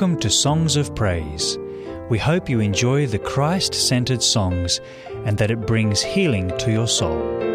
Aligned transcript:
Welcome 0.00 0.20
to 0.20 0.30
Songs 0.30 0.76
of 0.76 0.94
Praise. 0.94 1.58
We 2.08 2.16
hope 2.16 2.48
you 2.48 2.60
enjoy 2.60 3.06
the 3.06 3.18
Christ 3.18 3.74
centered 3.74 4.22
songs 4.22 4.80
and 5.26 5.36
that 5.36 5.50
it 5.50 5.66
brings 5.66 6.00
healing 6.00 6.56
to 6.56 6.72
your 6.72 6.88
soul. 6.88 7.49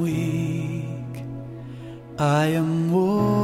Weak, 0.00 1.24
I 2.18 2.46
am 2.46 2.90
worn 2.92 3.40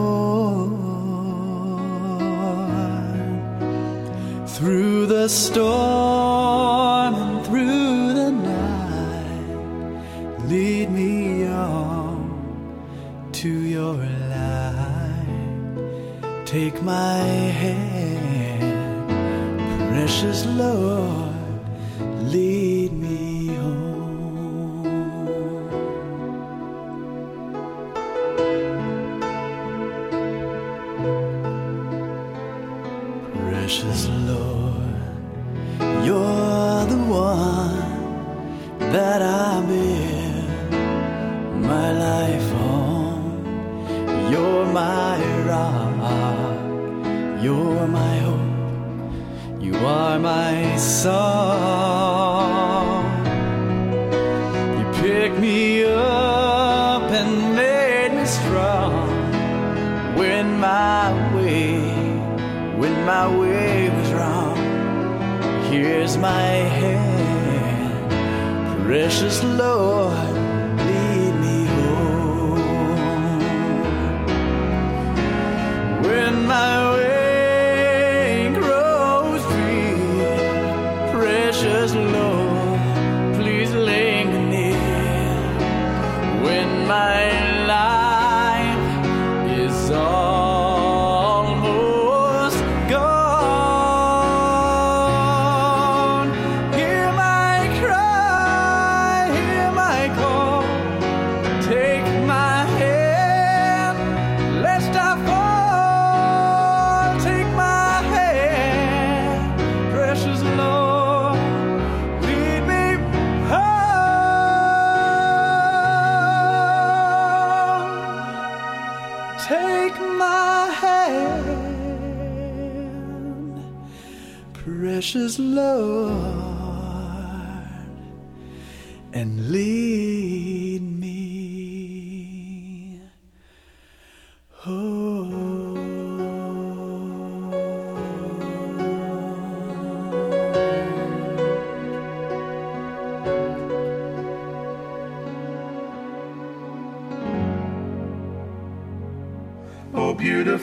through 4.47 5.07
the 5.07 5.29
storm 5.29 7.15
and 7.15 7.47
through 7.47 8.15
the 8.15 8.31
night. 8.33 9.49
Lead 10.49 10.91
me 10.91 11.47
on 11.47 13.31
to 13.33 13.49
your 13.49 13.95
light. 13.95 14.87
Take 16.47 16.83
my 16.83 17.19
hand, 17.63 18.63
precious 19.91 20.47
Lord, 20.47 21.26
precious 69.07 69.45
Lord, 69.45 69.96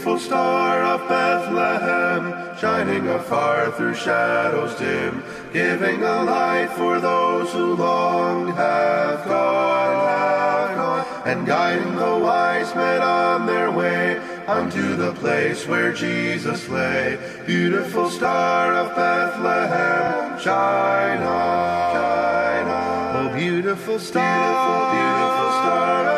beautiful 0.03 0.27
star 0.27 0.83
of 0.83 1.07
Bethlehem, 1.07 2.57
shining 2.57 3.07
afar 3.07 3.72
through 3.72 3.95
shadows 3.95 4.77
dim, 4.77 5.24
giving 5.53 6.03
a 6.03 6.24
light 6.24 6.69
for 6.72 7.00
those 7.00 7.50
who 7.53 7.74
long 7.75 8.48
have 8.48 9.24
gone, 9.24 10.07
have 10.10 10.75
gone, 10.75 11.05
and 11.25 11.48
guiding 11.48 11.95
the 11.95 12.19
wise 12.22 12.75
men 12.75 13.01
on 13.01 13.45
their 13.45 13.72
way 13.72 14.17
unto 14.45 14.98
the 14.98 15.13
place 15.13 15.65
where 15.67 15.93
Jesus 15.93 16.67
lay. 16.67 17.17
Beautiful 17.45 18.10
star 18.10 18.74
of 18.74 18.93
Bethlehem, 18.98 20.38
shine 20.38 21.24
on, 21.24 21.93
shine 21.95 22.67
on. 22.67 23.31
Oh, 23.31 23.38
beautiful 23.38 24.00
star, 24.00 24.36
beautiful, 24.36 25.00
beautiful 25.00 25.51
star 25.62 26.12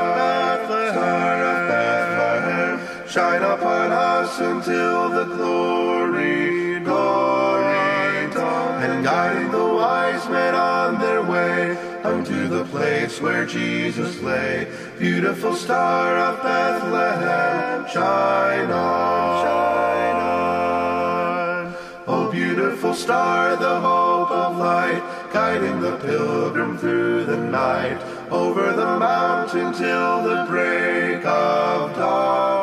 shine 3.15 3.43
upon 3.43 3.93
us 3.93 4.39
until 4.41 5.07
the 5.07 5.23
glory, 5.37 6.81
glory 6.81 8.29
dawn, 8.33 8.83
and 8.83 9.05
guiding 9.05 9.49
the 9.51 9.67
wise 9.73 10.27
men 10.27 10.53
on 10.53 10.99
their 10.99 11.23
way 11.23 11.77
unto 12.03 12.49
the 12.49 12.65
place 12.65 13.21
where 13.21 13.45
Jesus 13.45 14.21
lay. 14.21 14.67
Beautiful 14.99 15.55
star 15.55 16.17
of 16.17 16.43
Bethlehem, 16.43 17.87
shine 17.87 18.69
on, 18.69 19.45
shine 19.45 20.15
on. 20.17 21.75
Oh, 22.07 22.29
beautiful 22.29 22.93
star, 22.93 23.55
the 23.55 23.79
hope 23.79 24.29
of 24.29 24.57
light, 24.57 25.01
guiding 25.31 25.79
the 25.79 25.95
pilgrim 25.99 26.77
through 26.77 27.23
the 27.23 27.37
night, 27.37 27.97
over 28.29 28.73
the 28.73 28.99
mountain 28.99 29.71
till 29.71 30.21
the 30.21 30.45
break 30.49 31.23
of 31.25 31.95
dawn, 31.95 32.54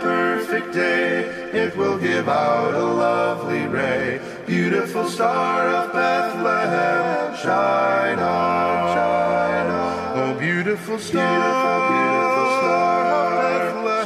perfect 0.00 0.72
day, 0.72 1.24
it 1.52 1.76
will 1.76 1.98
give 1.98 2.28
out 2.28 2.74
a 2.74 2.84
lovely 2.84 3.66
ray. 3.66 4.20
Beautiful 4.46 5.08
star 5.08 5.68
of 5.68 5.92
Bethlehem, 5.92 7.34
shine 7.36 8.18
on, 8.18 8.94
shine 8.94 9.66
on. 9.66 10.18
Oh, 10.18 10.34
beautiful 10.38 10.98
star, 10.98 11.90
beautiful, 11.92 12.46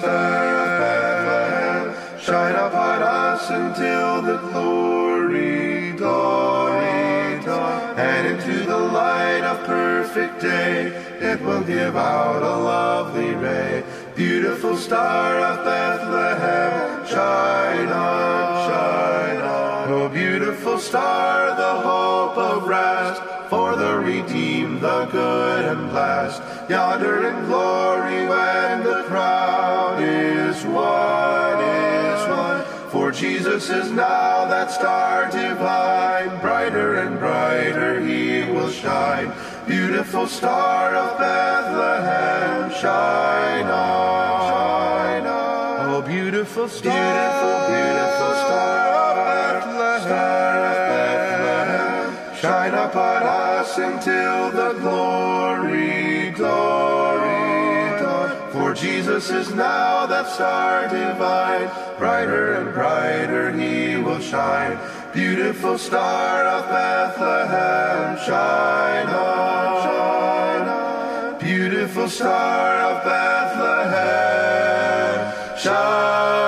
star 0.01 0.63
of 0.63 0.69
Bethlehem, 0.83 1.85
shine 2.21 2.55
upon 2.55 3.03
us 3.03 3.51
until 3.51 4.23
the 4.23 4.39
glory, 4.49 5.93
glory 5.93 7.43
dawn, 7.45 7.99
and 7.99 8.27
into 8.27 8.65
the 8.65 8.77
light 8.77 9.43
of 9.43 9.65
perfect 9.67 10.41
day, 10.41 10.87
it 11.21 11.41
will 11.41 11.63
give 11.63 11.97
out 11.97 12.43
a 12.43 12.57
lovely 12.57 13.35
ray. 13.35 13.83
Beautiful 14.23 14.77
star 14.77 15.41
of 15.41 15.65
Bethlehem, 15.65 17.05
shine 17.09 17.89
on, 17.89 18.71
shine 18.71 19.41
on. 19.41 19.91
Oh, 19.91 20.09
beautiful 20.09 20.79
star, 20.79 21.57
the 21.57 21.83
hope 21.83 22.39
of 22.39 22.69
rest 22.69 23.21
for 23.51 23.75
the 23.75 23.99
redeemed, 23.99 24.81
the 24.81 25.07
good 25.07 25.65
and 25.65 25.91
blessed. 25.91 26.41
Yonder 26.71 27.27
in 27.31 27.47
glory 27.47 28.29
when 28.29 28.85
the 28.85 29.03
crown 29.09 30.01
is 30.01 30.65
won, 30.67 31.59
is 31.59 32.29
won. 32.29 32.91
For 32.93 33.11
Jesus 33.11 33.71
is 33.71 33.91
now 33.91 34.45
that 34.45 34.71
star 34.71 35.33
divine, 35.33 36.41
brighter 36.41 36.95
and 36.95 37.19
brighter 37.19 37.99
he 38.01 38.45
will 38.53 38.71
shine. 38.71 39.33
Beautiful 39.67 40.27
star 40.27 40.95
of 40.95 41.19
Bethlehem, 41.19 42.71
shine 42.73 43.67
on, 43.67 44.51
shine 44.51 45.27
on. 45.27 45.95
Oh, 45.95 46.03
beautiful 46.03 46.69
star, 46.69 46.93
beautiful, 46.93 47.55
beautiful 47.71 48.33
star 48.43 48.89
of 48.99 49.17
Bethlehem, 49.29 50.03
star 50.03 50.59
of 50.67 50.77
Bethlehem, 50.91 52.37
Shine 52.37 52.75
upon 52.75 53.23
us 53.23 53.79
until 53.79 54.51
the 54.51 54.73
glory, 54.81 56.31
glory 56.33 56.93
dawn. 58.03 58.53
For 58.53 58.75
Jesus 58.75 59.31
is 59.31 59.55
now 59.55 60.07
that 60.07 60.29
star 60.29 60.89
divine. 60.89 61.71
Brighter 61.99 62.55
and 62.55 62.75
brighter 62.75 63.53
he 63.53 63.97
will 63.97 64.21
shine. 64.21 64.77
Beautiful 65.13 65.77
star 65.77 66.45
of 66.47 66.69
Bethlehem, 66.71 68.17
shine 68.25 69.09
on, 69.09 69.83
shine 69.85 70.69
on. 70.69 71.39
Beautiful 71.39 72.09
star 72.09 72.81
of 72.81 73.05
Bethlehem, 73.05 73.89
shine 75.59 76.42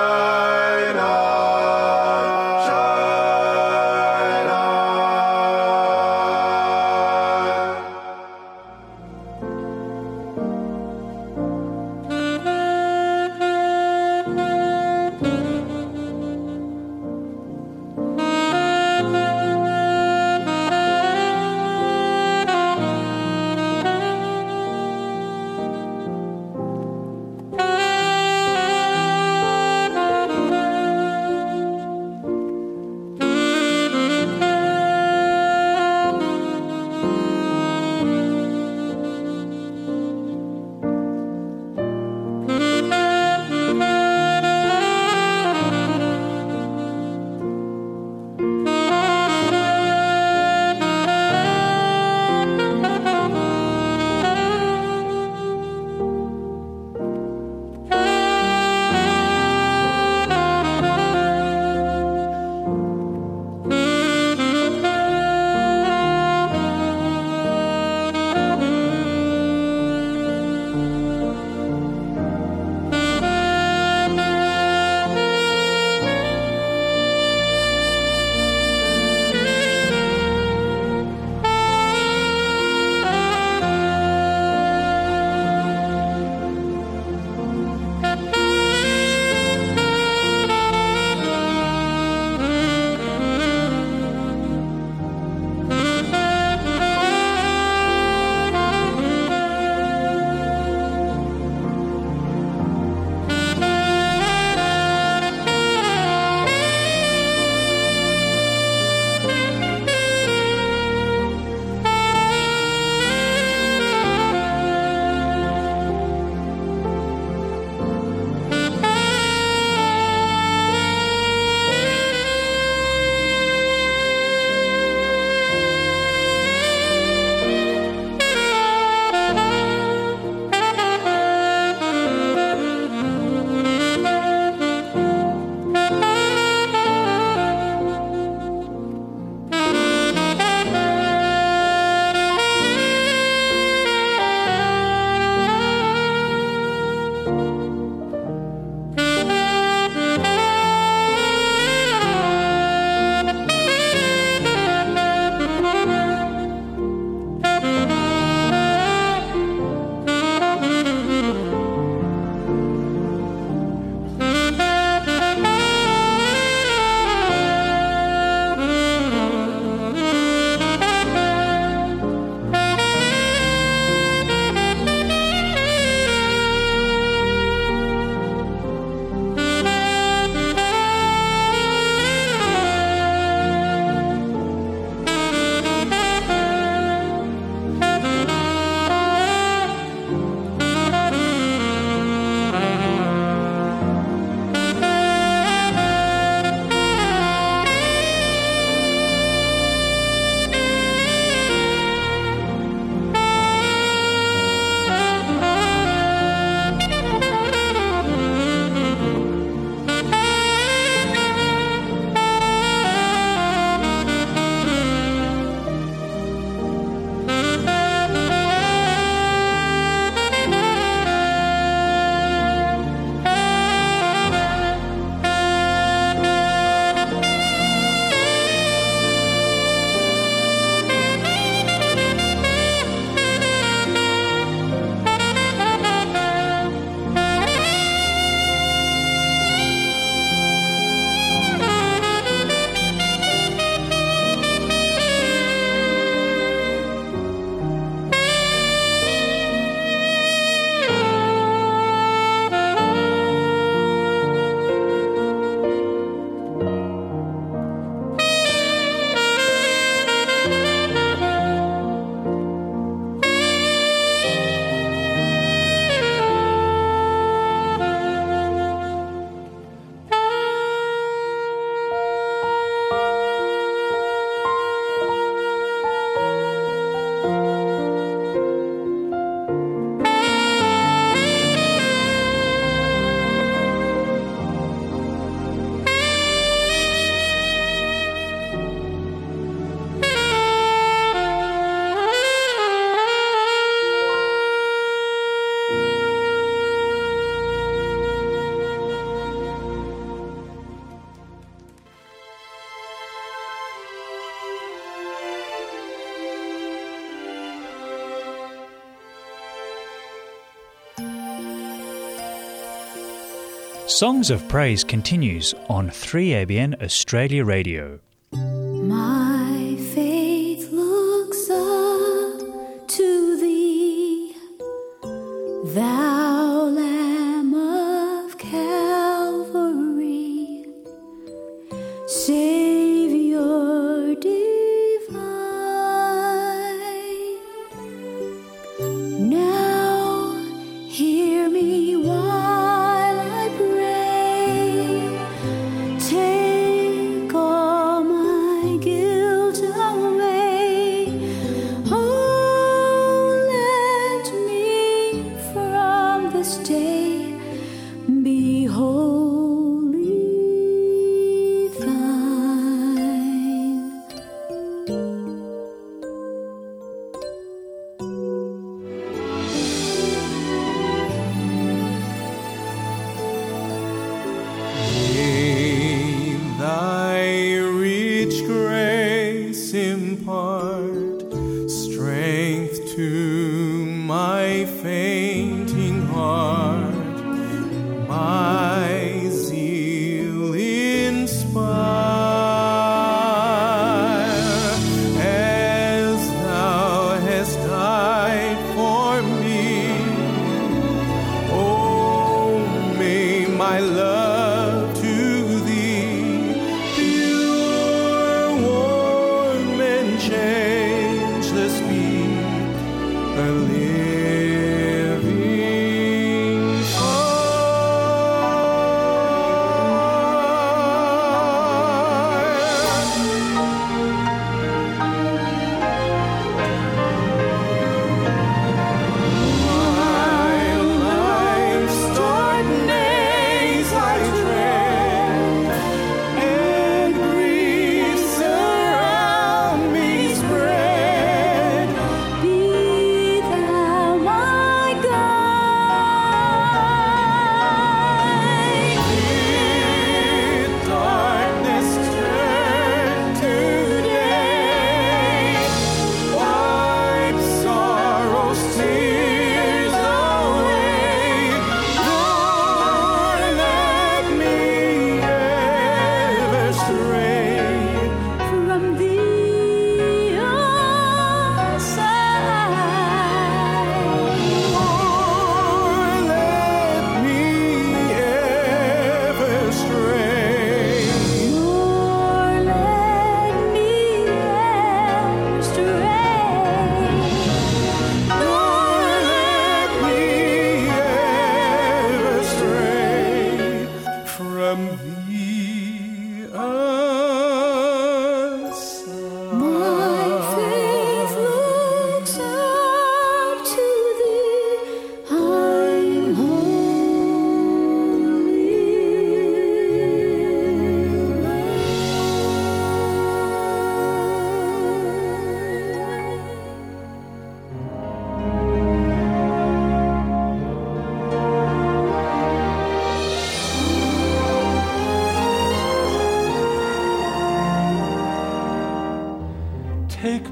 Songs 313.95 314.29
of 314.29 314.45
Praise 314.49 314.83
continues 314.83 315.53
on 315.69 315.89
3ABN 315.89 316.83
Australia 316.83 317.45
Radio. 317.45 318.04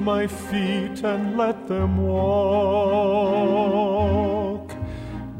My 0.03 0.27
feet 0.27 1.01
and 1.03 1.37
let 1.37 1.67
them 1.67 2.05
walk 2.05 3.33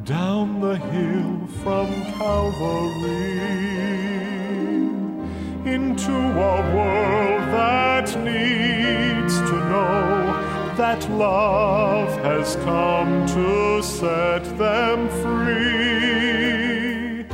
down 0.06 0.62
the 0.62 0.78
hill 0.78 1.48
from 1.62 1.88
Calvary 2.14 3.42
into 5.66 6.14
a 6.14 6.76
world 6.76 7.42
that 7.52 8.06
needs 8.24 9.36
to 9.36 9.56
know 9.72 10.32
that 10.78 11.10
love 11.12 12.18
has 12.22 12.56
come 12.64 13.26
to 13.26 13.84
set 13.84 14.44
them 14.58 15.10
free. 15.22 17.26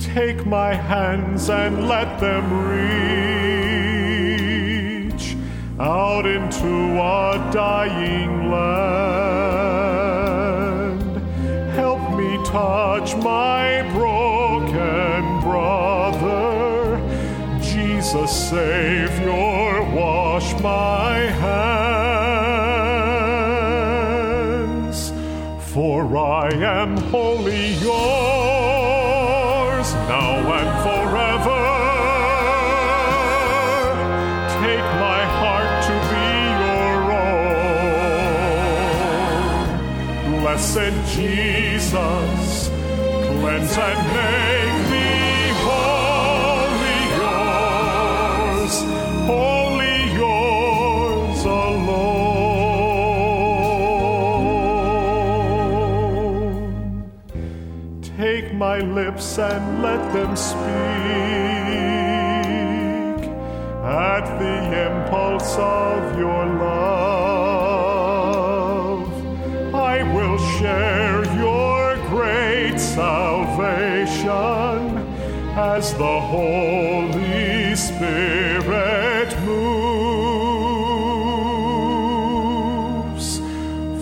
Take 0.00 0.44
my 0.46 0.74
hands 0.74 1.48
and 1.48 1.86
let 1.86 2.18
them 2.18 2.68
reach 2.68 3.35
out 5.78 6.24
into 6.24 6.98
a 6.98 7.50
dying 7.52 8.50
land. 8.50 9.76
Help 11.72 12.00
me 12.16 12.38
touch 12.46 13.14
my 13.16 13.82
broken 13.92 15.40
brother. 15.42 16.98
Jesus, 17.60 18.30
Savior, 18.48 19.82
wash 19.94 20.58
my 20.62 21.18
hands. 21.18 22.16
For 25.74 26.16
I 26.16 26.48
am 26.54 26.96
wholly 26.96 27.74
yours, 27.74 28.25
And 40.78 41.06
Jesus, 41.06 42.68
cleanse 42.68 43.76
and 43.78 44.00
make 44.14 44.90
me 44.92 45.08
wholly 45.64 47.00
yours, 47.16 48.74
wholly 49.26 49.98
yours 50.20 51.40
alone. 51.44 52.12
Take 58.18 58.48
my 58.54 58.78
lips 58.80 59.38
and 59.38 59.82
let 59.82 60.12
them 60.12 60.36
speak 60.36 60.56
at 63.82 64.38
the 64.38 64.56
impulse 64.86 65.56
of 65.56 66.18
your 66.18 66.44
love. 66.44 66.75
as 75.56 75.94
the 75.94 76.20
Holy 76.20 77.74
Spirit 77.74 79.34
moves. 79.40 79.96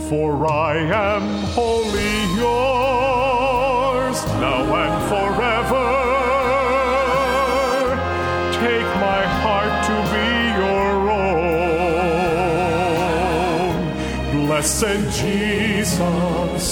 For 0.08 0.48
I 0.48 0.78
am 0.78 1.22
wholly 1.54 2.24
yours, 2.34 4.24
now 4.42 4.74
and 4.82 5.02
forever. 5.08 5.90
Take 8.58 8.90
my 8.98 9.22
heart 9.42 9.74
to 9.86 9.96
be 10.12 10.30
your 10.58 10.94
own. 14.34 14.46
Blessed 14.46 15.02
Jesus, 15.22 16.66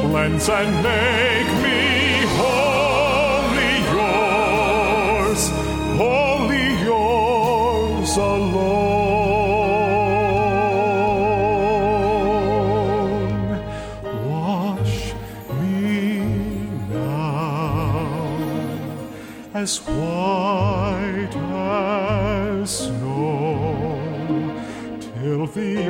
cleanse 0.00 0.48
and 0.48 0.72
make 0.82 1.63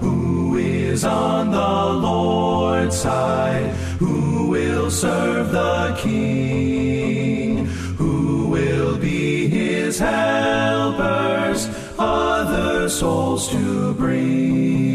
Who 0.00 0.56
is 0.56 1.04
on 1.04 1.50
the 1.50 1.84
Lord's 2.06 2.96
side? 2.96 3.70
Who 3.98 4.48
will 4.48 4.90
serve 4.90 5.52
the 5.52 5.96
King? 6.00 7.66
Who 7.96 8.48
will 8.48 8.96
be 8.98 9.48
his 9.48 9.98
helpers? 9.98 11.68
Other 11.98 12.88
souls 12.88 13.48
to 13.50 13.94
bring. 13.94 14.85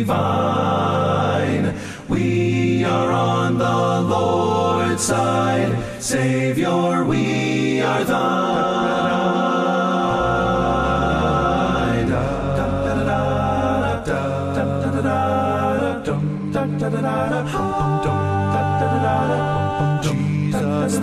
divine. 0.00 1.74
We 2.08 2.84
are 2.84 3.12
on 3.12 3.58
the 3.58 4.00
Lord's 4.14 5.02
side, 5.02 5.72
Savior, 6.00 7.04
we 7.04 7.82
are 7.82 8.04
thine. 8.04 8.50
Jesus, 20.02 20.98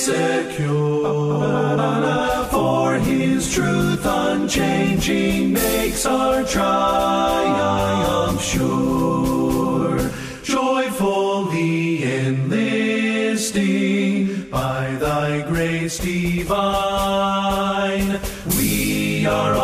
secure. 0.00 1.76
For 2.50 2.94
his 2.94 3.52
truth 3.52 4.04
unchanging 4.04 5.52
makes 5.52 6.06
our 6.06 6.42
triumph 6.44 8.42
sure. 8.42 9.98
Joyfully 10.42 12.02
enlisting 12.26 13.70
by 14.50 14.96
thy 14.98 15.42
grace 15.46 15.98
divine, 15.98 16.48
we 18.56 19.26
are. 19.26 19.59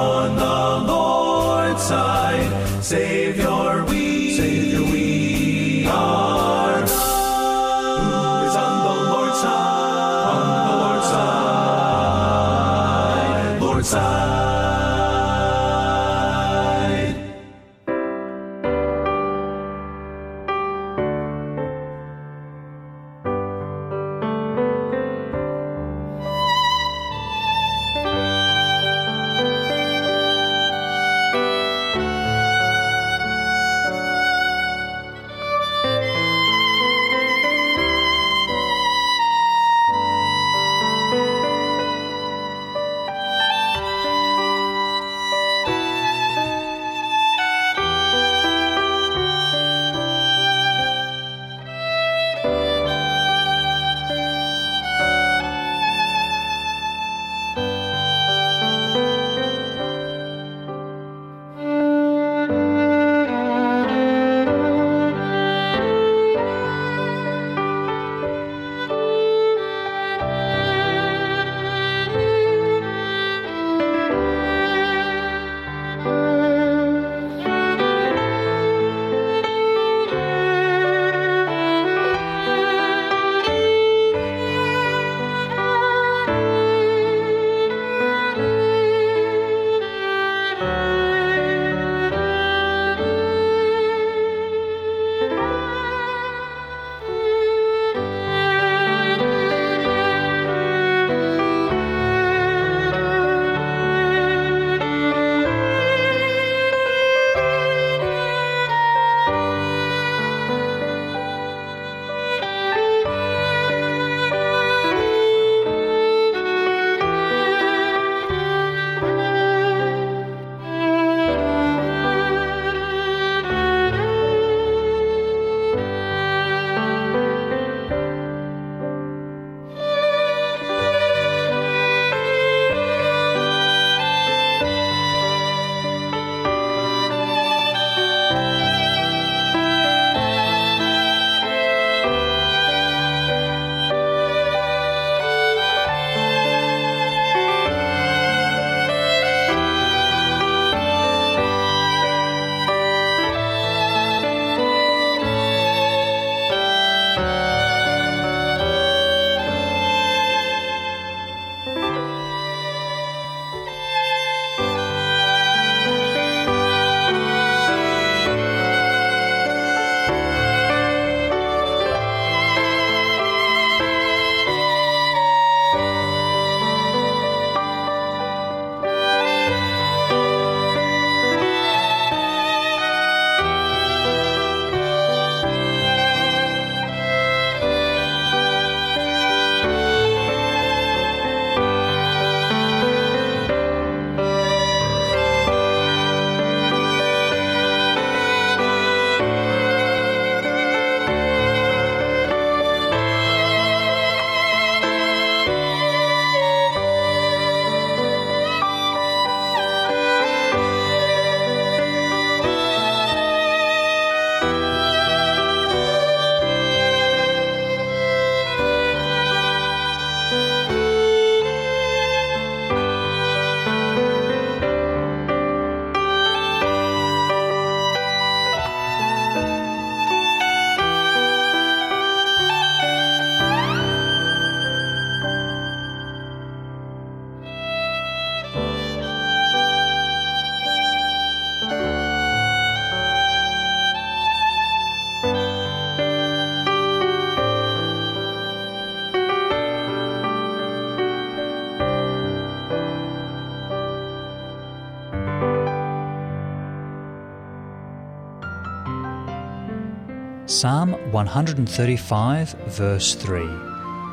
Psalm 260.56 260.92
135, 261.12 262.52
verse 262.68 263.14
3 263.14 263.46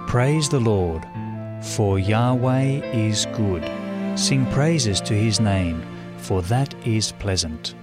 Praise 0.07 0.49
the 0.49 0.59
Lord, 0.59 1.07
for 1.61 1.99
Yahweh 1.99 2.81
is 2.91 3.25
good. 3.27 3.63
Sing 4.19 4.45
praises 4.47 4.99
to 4.99 5.13
his 5.13 5.39
name, 5.39 5.81
for 6.17 6.41
that 6.41 6.75
is 6.85 7.13
pleasant. 7.13 7.75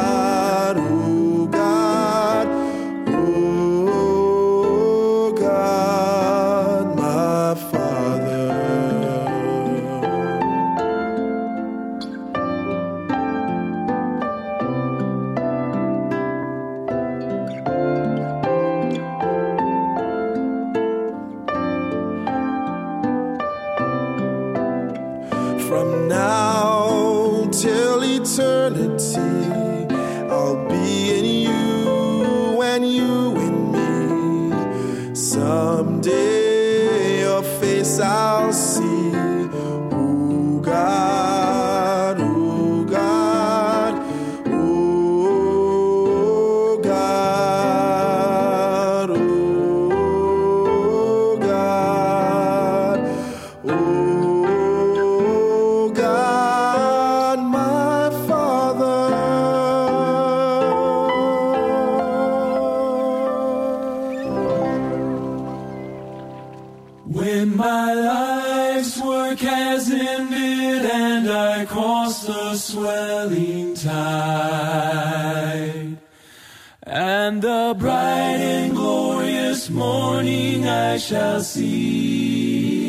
I 80.95 80.97
shall 80.97 81.41
see, 81.41 82.79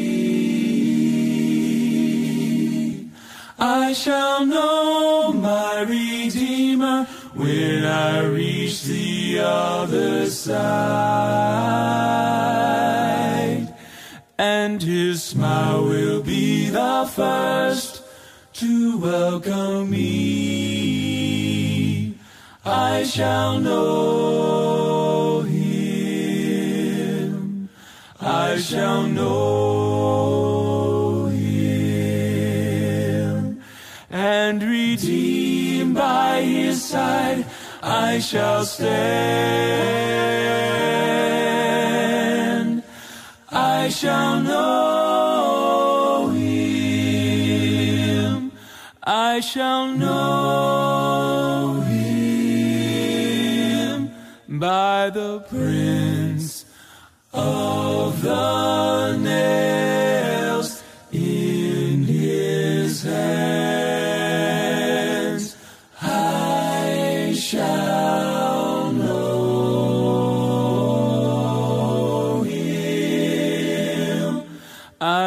I 3.58 3.92
shall 3.94 4.46
know 4.46 5.32
my 5.32 5.80
Redeemer 5.80 7.08
when 7.34 7.84
I 7.84 8.20
reach 8.20 8.84
the 8.84 9.40
other 9.40 10.30
side 10.30 10.54
and 14.38 14.80
his 14.80 15.24
smile 15.24 15.82
will 15.82 16.22
be 16.22 16.68
the 16.68 17.10
first 17.12 18.04
to 18.52 18.98
welcome 18.98 19.90
me. 19.90 21.26
I 22.64 23.02
shall 23.02 23.58
know 23.58 24.25
know 29.16 30.36
him. 31.26 32.36
And 34.10 34.62
redeemed 34.62 35.94
by 35.94 36.42
his 36.42 36.84
side, 36.84 37.46
I 37.82 38.18
shall 38.20 38.64
stand. 38.64 38.96
I 43.50 43.88
shall 43.88 44.40
know 44.42 46.28
him. 46.34 47.32
I 49.02 49.40
shall 49.40 49.86
know 49.92 51.80
him 51.88 52.50
by 54.48 55.10
the 55.10 55.40
prince 55.48 56.64
of 57.32 58.22
the 58.22 58.55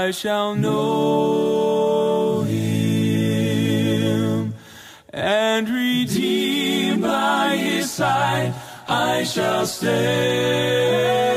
I 0.10 0.12
shall 0.12 0.56
know 0.56 2.42
him 2.42 3.76
and 5.14 5.70
redeemed 5.70 7.04
by 7.04 7.56
his 7.56 7.92
side. 7.92 8.56
I 8.88 9.24
shall 9.24 9.68
stand. 9.68 11.29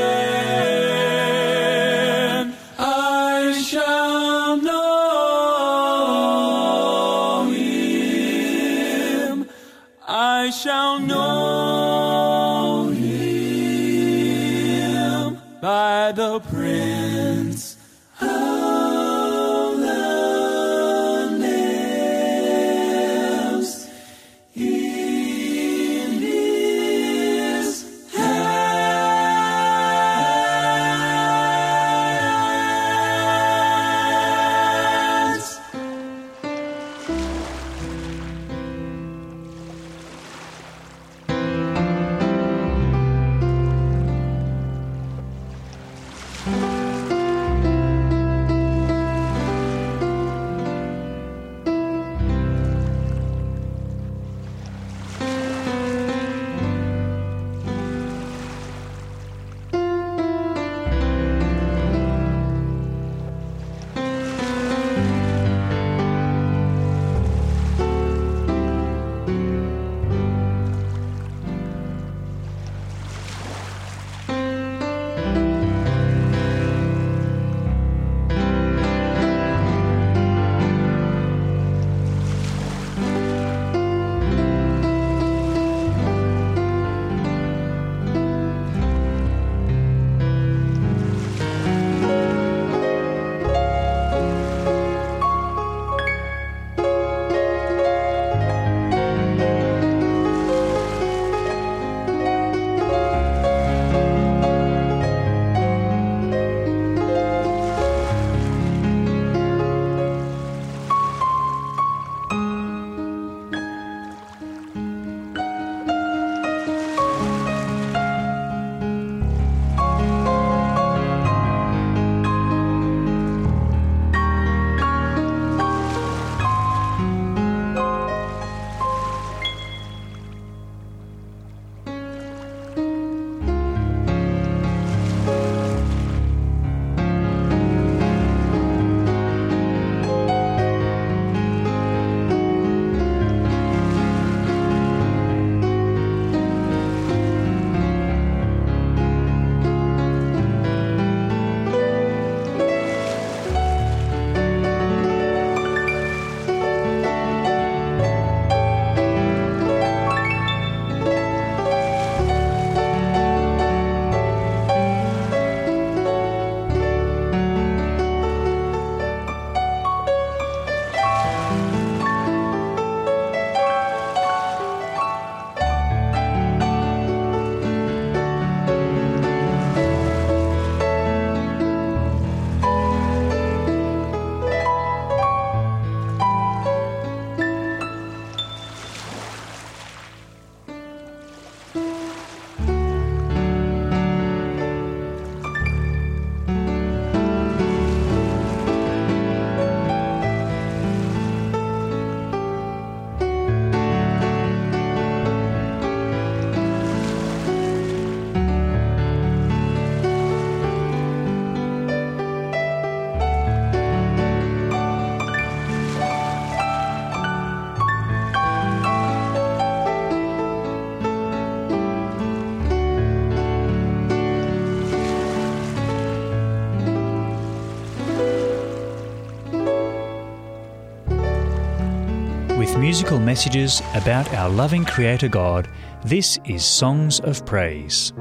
musical 232.83 233.17
messages 233.17 233.81
about 233.93 234.27
our 234.33 234.49
loving 234.49 234.83
Creator 234.83 235.29
God, 235.29 235.69
this 236.03 236.37
is 236.43 236.65
Songs 236.65 237.21
of 237.21 237.45
Praise. 237.45 238.11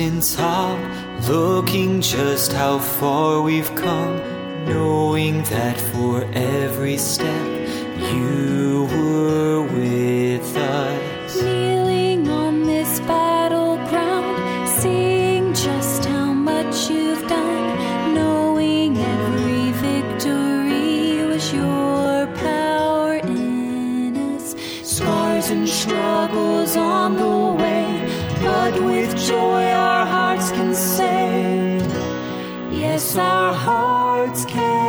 rising 0.00 0.20
tall, 0.36 0.78
looking 1.28 2.00
just 2.00 2.52
how 2.52 2.78
far 2.78 3.42
we've 3.42 3.74
come, 3.74 4.16
knowing 4.66 5.42
that 5.44 5.78
for 5.92 6.24
every 6.32 6.96
step 6.96 7.68
you 8.14 8.88
were 8.90 9.62
with 9.62 10.56
us. 10.56 11.42
Kneeling 11.42 12.28
on 12.28 12.64
this 12.64 13.00
battleground, 13.00 14.68
seeing 14.68 15.52
just 15.52 16.06
how 16.06 16.32
much 16.32 16.90
you've 16.90 17.26
done, 17.28 18.14
knowing 18.14 18.96
every 18.96 19.72
victory 19.72 21.26
was 21.26 21.52
your 21.52 22.26
power 22.38 23.16
in 23.16 24.16
us. 24.34 24.54
Scars 24.82 25.50
and 25.50 25.68
struggles 25.68 26.74
on 26.76 27.16
the 27.16 27.62
way 27.62 28.29
but 28.40 28.82
with 28.82 29.16
joy 29.16 29.64
our 29.64 30.06
hearts 30.06 30.50
can 30.50 30.74
say, 30.74 31.78
Yes, 32.70 33.16
our 33.16 33.52
hearts 33.52 34.44
can. 34.46 34.79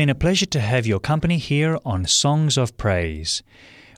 Been 0.00 0.08
a 0.08 0.14
pleasure 0.14 0.46
to 0.46 0.60
have 0.60 0.86
your 0.86 0.98
company 0.98 1.36
here 1.36 1.78
on 1.84 2.06
Songs 2.06 2.56
of 2.56 2.74
Praise. 2.78 3.42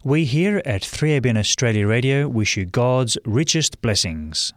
We 0.02 0.24
here 0.24 0.60
at 0.64 0.82
3ABN 0.82 1.38
Australia 1.38 1.86
Radio 1.86 2.26
wish 2.26 2.56
you 2.56 2.64
God's 2.64 3.16
richest 3.24 3.80
blessings. 3.82 4.52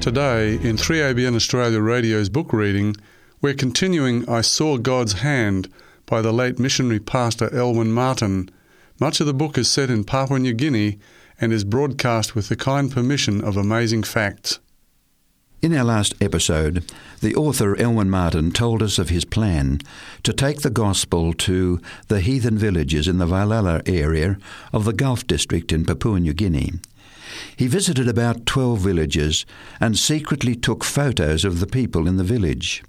Today, 0.00 0.54
in 0.54 0.76
3ABN 0.76 1.36
Australia 1.36 1.80
Radio's 1.80 2.28
book 2.28 2.52
reading, 2.52 2.96
we're 3.40 3.54
continuing 3.54 4.28
I 4.28 4.40
Saw 4.40 4.78
God's 4.78 5.20
Hand 5.20 5.72
by 6.06 6.20
the 6.20 6.32
late 6.32 6.58
missionary 6.58 6.98
pastor 6.98 7.54
Elwin 7.54 7.92
Martin. 7.92 8.50
Much 9.00 9.20
of 9.20 9.26
the 9.28 9.34
book 9.34 9.56
is 9.56 9.70
set 9.70 9.90
in 9.90 10.02
Papua 10.02 10.40
New 10.40 10.52
Guinea 10.52 10.98
and 11.40 11.52
is 11.52 11.62
broadcast 11.62 12.34
with 12.34 12.48
the 12.48 12.56
kind 12.56 12.90
permission 12.90 13.40
of 13.44 13.56
Amazing 13.56 14.02
Facts. 14.02 14.58
In 15.62 15.72
our 15.72 15.84
last 15.84 16.14
episode, 16.20 16.84
the 17.20 17.36
author 17.36 17.80
Elwin 17.80 18.10
Martin 18.10 18.50
told 18.50 18.82
us 18.82 18.98
of 18.98 19.08
his 19.08 19.24
plan 19.24 19.80
to 20.24 20.32
take 20.32 20.62
the 20.62 20.70
gospel 20.70 21.32
to 21.34 21.80
the 22.08 22.20
heathen 22.20 22.58
villages 22.58 23.06
in 23.06 23.18
the 23.18 23.26
Vailala 23.26 23.88
area 23.88 24.36
of 24.72 24.84
the 24.84 24.92
Gulf 24.92 25.24
District 25.28 25.70
in 25.70 25.84
Papua 25.84 26.18
New 26.18 26.34
Guinea. 26.34 26.72
He 27.56 27.68
visited 27.68 28.08
about 28.08 28.46
12 28.46 28.80
villages 28.80 29.46
and 29.78 29.96
secretly 29.96 30.56
took 30.56 30.82
photos 30.82 31.44
of 31.44 31.60
the 31.60 31.68
people 31.68 32.08
in 32.08 32.16
the 32.16 32.24
village. 32.24 32.82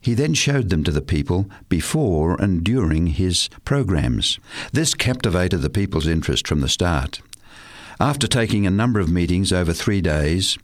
He 0.00 0.14
then 0.14 0.34
showed 0.34 0.70
them 0.70 0.82
to 0.84 0.90
the 0.90 1.02
people 1.02 1.48
before 1.68 2.40
and 2.40 2.64
during 2.64 3.08
his 3.08 3.48
programs. 3.64 4.38
This 4.72 4.94
captivated 4.94 5.60
the 5.60 5.70
people's 5.70 6.06
interest 6.06 6.48
from 6.48 6.60
the 6.60 6.68
start. 6.68 7.20
After 8.00 8.26
taking 8.26 8.66
a 8.66 8.70
number 8.70 8.98
of 8.98 9.10
meetings 9.10 9.52
over 9.52 9.74
three 9.74 10.00
days, 10.00 10.56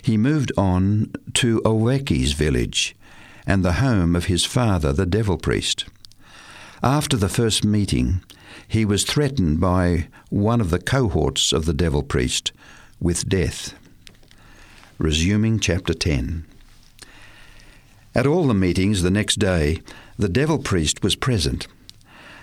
he 0.00 0.16
moved 0.16 0.52
on 0.56 1.12
to 1.34 1.60
Oweki's 1.66 2.32
village 2.32 2.96
and 3.46 3.62
the 3.62 3.74
home 3.74 4.16
of 4.16 4.26
his 4.26 4.44
father, 4.44 4.92
the 4.92 5.06
devil 5.06 5.36
priest. 5.36 5.84
After 6.82 7.16
the 7.16 7.28
first 7.28 7.64
meeting, 7.64 8.22
he 8.66 8.84
was 8.84 9.04
threatened 9.04 9.60
by 9.60 10.08
one 10.30 10.60
of 10.60 10.70
the 10.70 10.78
cohorts 10.78 11.52
of 11.52 11.66
the 11.66 11.74
devil 11.74 12.02
priest 12.02 12.52
with 13.00 13.28
death. 13.28 13.74
Resuming 14.98 15.60
chapter 15.60 15.92
10. 15.92 16.46
At 18.14 18.26
all 18.26 18.46
the 18.46 18.54
meetings 18.54 19.02
the 19.02 19.10
next 19.10 19.38
day, 19.38 19.80
the 20.18 20.28
devil 20.28 20.58
priest 20.58 21.02
was 21.02 21.14
present. 21.14 21.66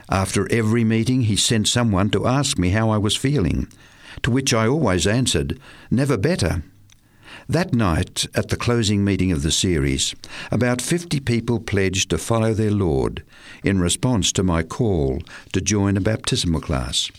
After 0.10 0.52
every 0.52 0.84
meeting, 0.84 1.24
he 1.24 1.36
sent 1.36 1.68
someone 1.68 2.10
to 2.12 2.28
ask 2.28 2.58
me 2.58 2.70
how 2.70 2.90
I 2.90 2.98
was 2.98 3.16
feeling, 3.16 3.68
to 4.22 4.32
which 4.32 4.54
I 4.54 4.68
always 4.68 5.08
answered, 5.08 5.60
Never 5.90 6.18
better. 6.18 6.64
That 7.50 7.74
night, 7.74 8.26
at 8.34 8.50
the 8.50 8.58
closing 8.58 9.04
meeting 9.04 9.32
of 9.32 9.44
the 9.44 9.52
series, 9.52 10.16
about 10.52 10.82
50 10.82 11.20
people 11.20 11.60
pledged 11.60 12.10
to 12.10 12.18
follow 12.18 12.54
their 12.54 12.72
Lord 12.72 13.24
in 13.64 13.80
response 13.80 14.32
to 14.34 14.44
my 14.44 14.64
call 14.64 15.22
to 15.54 15.62
join 15.62 15.98
a 15.98 16.02
baptismal 16.02 16.62
class. 16.62 17.12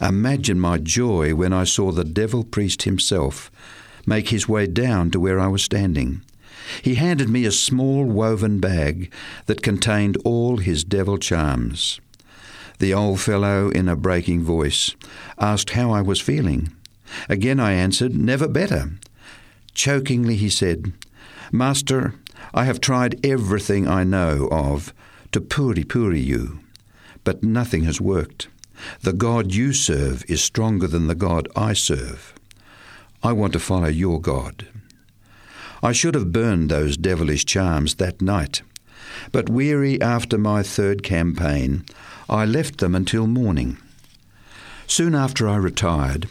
Imagine 0.00 0.60
my 0.60 0.78
joy 0.78 1.34
when 1.34 1.52
I 1.52 1.64
saw 1.64 1.90
the 1.90 2.04
devil 2.04 2.44
priest 2.44 2.82
himself 2.82 3.50
make 4.06 4.28
his 4.28 4.48
way 4.48 4.66
down 4.66 5.10
to 5.10 5.20
where 5.20 5.40
I 5.40 5.48
was 5.48 5.62
standing. 5.62 6.22
He 6.80 6.96
handed 6.96 7.28
me 7.28 7.44
a 7.44 7.52
small 7.52 8.04
woven 8.04 8.58
bag 8.58 9.12
that 9.46 9.62
contained 9.62 10.16
all 10.24 10.58
his 10.58 10.84
devil 10.84 11.18
charms. 11.18 12.00
The 12.78 12.94
old 12.94 13.20
fellow, 13.20 13.70
in 13.70 13.88
a 13.88 13.96
breaking 13.96 14.42
voice, 14.42 14.94
asked 15.38 15.70
how 15.70 15.90
I 15.90 16.02
was 16.02 16.20
feeling. 16.20 16.72
Again 17.28 17.60
I 17.60 17.72
answered, 17.72 18.14
Never 18.14 18.48
better. 18.48 18.92
Chokingly 19.74 20.36
he 20.36 20.48
said, 20.48 20.92
Master, 21.52 22.14
I 22.54 22.64
have 22.64 22.80
tried 22.80 23.24
everything 23.24 23.86
I 23.86 24.04
know 24.04 24.48
of 24.50 24.92
to 25.32 25.40
puri 25.40 25.84
puri 25.84 26.20
you, 26.20 26.60
but 27.24 27.42
nothing 27.42 27.84
has 27.84 28.00
worked. 28.00 28.48
The 29.02 29.12
God 29.12 29.54
you 29.54 29.72
serve 29.72 30.24
is 30.28 30.42
stronger 30.42 30.86
than 30.86 31.06
the 31.06 31.14
God 31.14 31.48
I 31.54 31.72
serve. 31.72 32.34
I 33.22 33.32
want 33.32 33.52
to 33.52 33.60
follow 33.60 33.88
your 33.88 34.20
God. 34.20 34.66
I 35.84 35.90
should 35.90 36.14
have 36.14 36.30
burned 36.30 36.70
those 36.70 36.96
devilish 36.96 37.44
charms 37.44 37.96
that 37.96 38.22
night, 38.22 38.62
but 39.32 39.48
weary 39.48 40.00
after 40.00 40.38
my 40.38 40.62
third 40.62 41.02
campaign, 41.02 41.84
I 42.28 42.44
left 42.44 42.78
them 42.78 42.94
until 42.94 43.26
morning. 43.26 43.78
Soon 44.86 45.12
after 45.16 45.48
I 45.48 45.56
retired, 45.56 46.28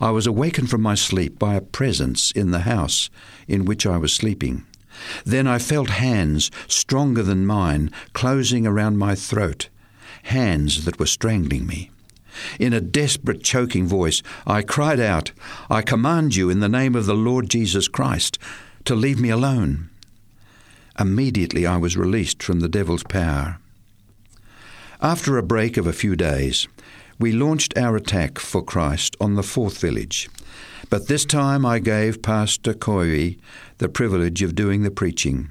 I 0.00 0.10
was 0.10 0.26
awakened 0.26 0.70
from 0.70 0.82
my 0.82 0.96
sleep 0.96 1.38
by 1.38 1.54
a 1.54 1.60
presence 1.60 2.32
in 2.32 2.50
the 2.50 2.60
house 2.60 3.10
in 3.46 3.64
which 3.64 3.86
I 3.86 3.96
was 3.96 4.12
sleeping. 4.12 4.66
Then 5.24 5.46
I 5.46 5.60
felt 5.60 5.90
hands 5.90 6.50
stronger 6.66 7.22
than 7.22 7.46
mine 7.46 7.92
closing 8.12 8.66
around 8.66 8.98
my 8.98 9.14
throat, 9.14 9.68
hands 10.24 10.84
that 10.84 10.98
were 10.98 11.06
strangling 11.06 11.64
me. 11.64 11.90
In 12.58 12.72
a 12.72 12.80
desperate, 12.80 13.44
choking 13.44 13.86
voice, 13.86 14.20
I 14.46 14.62
cried 14.62 14.98
out, 14.98 15.30
I 15.68 15.82
command 15.82 16.34
you 16.34 16.50
in 16.50 16.58
the 16.58 16.68
name 16.68 16.96
of 16.96 17.06
the 17.06 17.14
Lord 17.14 17.48
Jesus 17.48 17.86
Christ 17.86 18.36
to 18.90 18.96
leave 18.96 19.20
me 19.20 19.30
alone. 19.30 19.88
Immediately 20.98 21.64
I 21.64 21.76
was 21.76 21.96
released 21.96 22.42
from 22.42 22.58
the 22.58 22.68
devil's 22.68 23.04
power. 23.04 23.60
After 25.00 25.38
a 25.38 25.44
break 25.44 25.76
of 25.76 25.86
a 25.86 25.92
few 25.92 26.16
days, 26.16 26.66
we 27.16 27.30
launched 27.30 27.78
our 27.78 27.94
attack 27.94 28.40
for 28.40 28.64
Christ 28.64 29.16
on 29.20 29.36
the 29.36 29.44
fourth 29.44 29.78
village. 29.78 30.28
But 30.88 31.06
this 31.06 31.24
time 31.24 31.64
I 31.64 31.78
gave 31.78 32.20
Pastor 32.20 32.74
Koivi 32.74 33.38
the 33.78 33.88
privilege 33.88 34.42
of 34.42 34.56
doing 34.56 34.82
the 34.82 34.90
preaching. 34.90 35.50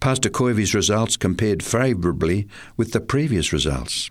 Pastor 0.00 0.30
Koivi's 0.30 0.74
results 0.74 1.18
compared 1.18 1.62
favourably 1.62 2.48
with 2.78 2.92
the 2.92 3.00
previous 3.02 3.52
results. 3.52 4.10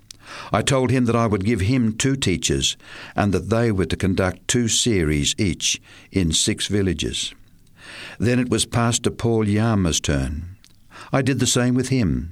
I 0.51 0.61
told 0.61 0.91
him 0.91 1.05
that 1.05 1.15
I 1.15 1.25
would 1.25 1.43
give 1.43 1.61
him 1.61 1.97
two 1.97 2.15
teachers 2.15 2.77
and 3.15 3.33
that 3.33 3.49
they 3.49 3.71
were 3.71 3.87
to 3.87 3.95
conduct 3.95 4.47
two 4.47 4.67
series 4.67 5.33
each 5.39 5.81
in 6.11 6.31
six 6.31 6.67
villages. 6.67 7.33
Then 8.19 8.39
it 8.39 8.49
was 8.49 8.65
Pastor 8.65 9.11
Paul 9.11 9.47
Yama's 9.47 9.99
turn. 9.99 10.55
I 11.11 11.21
did 11.21 11.39
the 11.39 11.47
same 11.47 11.75
with 11.75 11.89
him. 11.89 12.29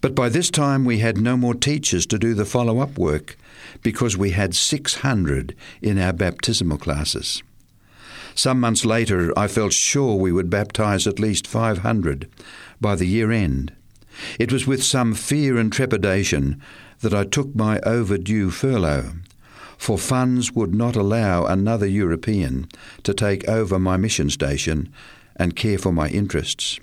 But 0.00 0.14
by 0.14 0.28
this 0.28 0.50
time 0.50 0.84
we 0.84 0.98
had 0.98 1.18
no 1.18 1.36
more 1.36 1.54
teachers 1.54 2.06
to 2.06 2.18
do 2.18 2.34
the 2.34 2.44
follow 2.44 2.80
up 2.80 2.98
work 2.98 3.36
because 3.82 4.16
we 4.16 4.30
had 4.30 4.54
600 4.54 5.54
in 5.82 5.98
our 5.98 6.12
baptismal 6.12 6.78
classes. 6.78 7.42
Some 8.34 8.60
months 8.60 8.84
later, 8.84 9.36
I 9.38 9.48
felt 9.48 9.72
sure 9.72 10.14
we 10.16 10.32
would 10.32 10.48
baptize 10.48 11.06
at 11.06 11.18
least 11.18 11.46
500 11.46 12.28
by 12.80 12.94
the 12.94 13.06
year 13.06 13.30
end. 13.30 13.72
It 14.38 14.52
was 14.52 14.66
with 14.66 14.82
some 14.82 15.14
fear 15.14 15.58
and 15.58 15.72
trepidation 15.72 16.60
that 17.00 17.14
I 17.14 17.24
took 17.24 17.54
my 17.54 17.80
overdue 17.80 18.50
furlough, 18.50 19.12
for 19.80 19.96
funds 19.96 20.52
would 20.52 20.74
not 20.74 20.94
allow 20.94 21.46
another 21.46 21.86
European 21.86 22.68
to 23.02 23.14
take 23.14 23.48
over 23.48 23.78
my 23.78 23.96
mission 23.96 24.28
station 24.28 24.92
and 25.36 25.56
care 25.56 25.78
for 25.78 25.90
my 25.90 26.06
interests. 26.10 26.78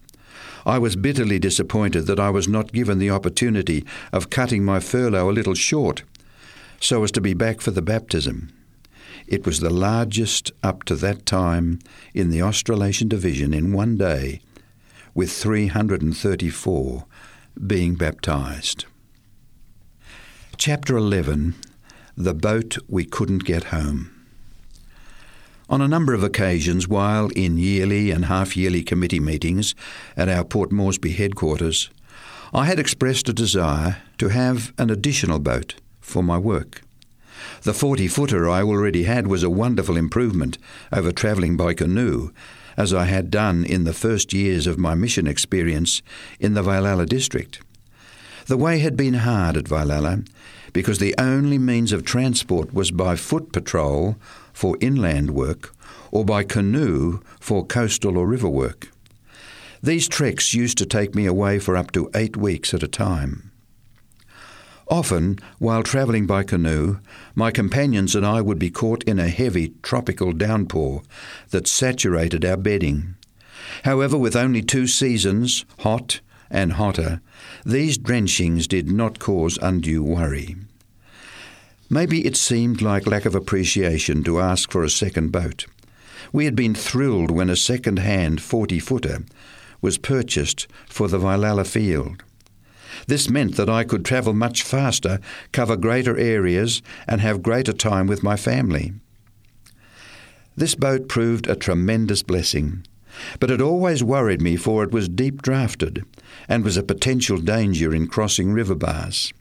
I 0.66 0.80
was 0.80 0.96
bitterly 0.96 1.38
disappointed 1.38 2.08
that 2.08 2.20
I 2.20 2.32
was 2.32 2.48
not 2.48 2.72
given 2.72 2.98
the 2.98 3.12
opportunity 3.12 3.86
of 4.12 4.32
cutting 4.32 4.66
my 4.66 4.80
furlough 4.80 5.30
a 5.30 5.32
little 5.32 5.54
short 5.54 6.02
so 6.80 7.04
as 7.04 7.12
to 7.12 7.22
be 7.22 7.36
back 7.36 7.62
for 7.62 7.70
the 7.70 7.84
baptism. 7.84 8.52
It 9.28 9.46
was 9.46 9.60
the 9.60 9.70
largest 9.70 10.52
up 10.64 10.84
to 10.86 10.96
that 10.96 11.28
time 11.28 11.78
in 12.16 12.32
the 12.32 12.42
Australasian 12.42 13.10
Division 13.10 13.54
in 13.54 13.74
one 13.74 13.96
day, 13.96 14.42
with 15.14 15.32
334 15.32 17.06
being 17.68 17.94
baptized. 17.94 18.86
Chapter 20.58 20.98
11 20.98 21.54
The 22.20 22.34
Boat 22.34 22.80
We 22.88 23.06
Couldn't 23.06 23.44
Get 23.44 23.66
Home. 23.66 24.10
On 25.70 25.84
a 25.84 25.88
number 25.88 26.16
of 26.16 26.24
occasions, 26.24 26.88
while 26.88 27.28
in 27.36 27.60
yearly 27.60 28.10
and 28.10 28.26
half 28.26 28.58
yearly 28.58 28.82
committee 28.82 29.20
meetings 29.20 29.76
at 30.16 30.28
our 30.28 30.44
Port 30.44 30.72
Moresby 30.72 31.12
headquarters, 31.12 31.92
I 32.52 32.66
had 32.66 32.80
expressed 32.80 33.30
a 33.30 33.34
desire 33.34 33.98
to 34.18 34.30
have 34.30 34.74
an 34.80 34.90
additional 34.90 35.38
boat 35.38 35.76
for 36.02 36.24
my 36.24 36.40
work. 36.40 36.82
The 37.62 37.76
40 37.76 38.08
footer 38.08 38.50
I 38.50 38.64
already 38.64 39.04
had 39.04 39.28
was 39.28 39.44
a 39.44 39.50
wonderful 39.52 39.96
improvement 39.96 40.58
over 40.92 41.12
travelling 41.12 41.56
by 41.56 41.76
canoe, 41.76 42.32
as 42.76 42.96
I 42.96 43.06
had 43.06 43.30
done 43.30 43.64
in 43.64 43.84
the 43.84 43.94
first 43.94 44.34
years 44.34 44.66
of 44.66 44.80
my 44.80 44.96
mission 44.96 45.28
experience 45.28 46.02
in 46.40 46.56
the 46.56 46.64
Vailala 46.64 47.06
district. 47.06 47.62
The 48.48 48.58
way 48.58 48.80
had 48.80 48.98
been 48.98 49.14
hard 49.14 49.56
at 49.56 49.66
Vailala 49.66 50.26
because 50.78 51.00
the 51.00 51.16
only 51.18 51.58
means 51.58 51.92
of 51.92 52.06
transport 52.06 52.72
was 52.72 52.92
by 52.92 53.16
foot 53.16 53.52
patrol 53.52 54.16
for 54.54 54.78
inland 54.80 55.32
work 55.32 55.74
or 56.12 56.24
by 56.24 56.44
canoe 56.44 57.20
for 57.40 57.66
coastal 57.66 58.16
or 58.16 58.28
river 58.28 58.48
work. 58.48 58.92
These 59.82 60.08
treks 60.08 60.54
used 60.54 60.78
to 60.78 60.86
take 60.86 61.16
me 61.16 61.26
away 61.26 61.58
for 61.58 61.76
up 61.76 61.92
to 61.94 62.12
eight 62.14 62.38
weeks 62.38 62.76
at 62.76 62.84
a 62.84 62.88
time. 62.88 63.50
Often, 64.88 65.40
while 65.58 65.82
travelling 65.82 66.28
by 66.28 66.44
canoe, 66.44 67.00
my 67.34 67.50
companions 67.50 68.16
and 68.16 68.24
I 68.24 68.42
would 68.42 68.60
be 68.60 68.70
caught 68.70 69.04
in 69.06 69.18
a 69.18 69.30
heavy 69.30 69.74
tropical 69.82 70.32
downpour 70.32 71.02
that 71.50 71.68
saturated 71.68 72.46
our 72.46 72.56
bedding. 72.56 73.16
However, 73.84 74.16
with 74.16 74.36
only 74.36 74.62
two 74.62 74.86
seasons, 74.86 75.66
hot 75.80 76.20
and 76.50 76.74
hotter, 76.74 77.22
these 77.66 77.98
drenchings 77.98 78.68
did 78.68 78.90
not 78.90 79.20
cause 79.20 79.58
undue 79.62 80.04
worry. 80.04 80.56
Maybe 81.90 82.26
it 82.26 82.36
seemed 82.36 82.82
like 82.82 83.08
lack 83.08 83.26
of 83.26 83.36
appreciation 83.36 84.24
to 84.26 84.42
ask 84.42 84.72
for 84.72 84.84
a 84.84 84.90
second 84.90 85.32
boat. 85.32 85.66
We 86.34 86.46
had 86.46 86.56
been 86.56 86.76
thrilled 86.76 87.32
when 87.32 87.50
a 87.50 87.56
second 87.56 88.00
hand 88.00 88.42
40 88.42 88.80
footer 88.80 89.24
was 89.82 89.98
purchased 89.98 90.68
for 90.88 91.08
the 91.08 91.20
Vailala 91.20 91.66
field. 91.66 92.24
This 93.06 93.30
meant 93.30 93.56
that 93.56 93.70
I 93.70 93.84
could 93.84 94.04
travel 94.04 94.34
much 94.34 94.64
faster, 94.64 95.20
cover 95.52 95.78
greater 95.78 96.18
areas, 96.18 96.82
and 97.08 97.22
have 97.22 97.44
greater 97.44 97.74
time 97.74 98.08
with 98.08 98.24
my 98.24 98.36
family. 98.36 98.94
This 100.56 100.76
boat 100.76 101.08
proved 101.08 101.48
a 101.48 101.56
tremendous 101.56 102.24
blessing, 102.24 102.86
but 103.40 103.52
it 103.52 103.62
always 103.62 104.04
worried 104.04 104.42
me 104.42 104.58
for 104.58 104.84
it 104.84 104.92
was 104.92 105.08
deep 105.08 105.42
drafted 105.42 106.04
and 106.48 106.64
was 106.64 106.78
a 106.78 106.84
potential 106.84 107.38
danger 107.38 107.94
in 107.94 108.08
crossing 108.08 108.54
river 108.54 108.76
bars. 108.76 109.34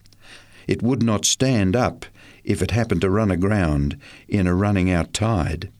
It 0.67 0.83
would 0.83 1.03
not 1.03 1.25
stand 1.25 1.77
up 1.77 2.07
if 2.45 2.63
it 2.63 2.71
happened 2.71 3.01
to 3.03 3.11
run 3.11 3.31
aground 3.31 3.99
in 4.29 4.47
a 4.47 4.55
running 4.55 4.91
out 4.91 5.13
tide. 5.13 5.71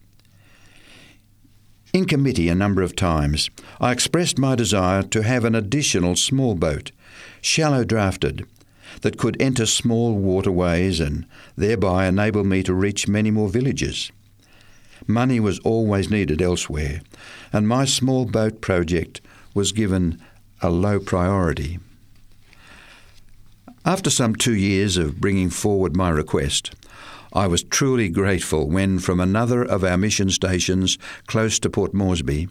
In 1.93 2.05
committee 2.05 2.49
a 2.49 2.55
number 2.55 2.83
of 2.83 2.95
times, 2.95 3.49
I 3.81 3.93
expressed 3.93 4.39
my 4.39 4.55
desire 4.55 5.03
to 5.03 5.23
have 5.23 5.45
an 5.45 5.55
additional 5.55 6.15
small 6.15 6.55
boat, 6.55 6.93
shallow 7.41 7.85
drafted, 7.85 8.47
that 9.01 9.19
could 9.19 9.41
enter 9.41 9.67
small 9.67 10.15
waterways 10.15 11.01
and 11.01 11.27
thereby 11.57 12.07
enable 12.07 12.45
me 12.45 12.63
to 12.63 12.75
reach 12.75 13.09
many 13.09 13.31
more 13.31 13.49
villages. 13.49 14.11
Money 15.07 15.41
was 15.41 15.59
always 15.61 16.11
needed 16.11 16.43
elsewhere, 16.43 17.01
and 17.53 17.69
my 17.69 17.85
small 17.85 18.25
boat 18.25 18.61
project 18.61 19.21
was 19.55 19.73
given 19.73 20.21
a 20.63 20.71
low 20.71 20.99
priority. 20.99 21.79
After 23.85 24.11
some 24.11 24.35
two 24.35 24.55
years 24.55 24.97
of 24.97 25.21
bringing 25.21 25.51
forward 25.51 25.95
my 25.95 26.11
request, 26.11 26.75
I 27.33 27.47
was 27.47 27.63
truly 27.63 28.09
grateful 28.09 28.69
when, 28.69 28.99
from 28.99 29.21
another 29.21 29.63
of 29.63 29.85
our 29.85 29.99
mission 29.99 30.31
stations 30.31 30.99
close 31.27 31.59
to 31.59 31.71
Port 31.71 31.93
Moresby, 31.93 32.49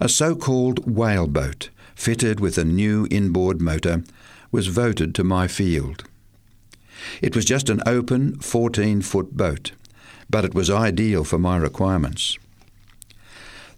a 0.00 0.08
so 0.08 0.36
called 0.36 0.86
whaleboat, 0.86 1.70
fitted 1.94 2.40
with 2.40 2.56
a 2.56 2.64
new 2.64 3.06
inboard 3.10 3.60
motor, 3.60 4.04
was 4.52 4.68
voted 4.68 5.14
to 5.16 5.24
my 5.24 5.48
field. 5.48 6.04
It 7.20 7.34
was 7.34 7.44
just 7.44 7.68
an 7.68 7.82
open 7.86 8.38
14 8.38 9.02
foot 9.02 9.36
boat, 9.36 9.72
but 10.28 10.44
it 10.44 10.54
was 10.54 10.70
ideal 10.70 11.24
for 11.24 11.38
my 11.38 11.56
requirements. 11.56 12.38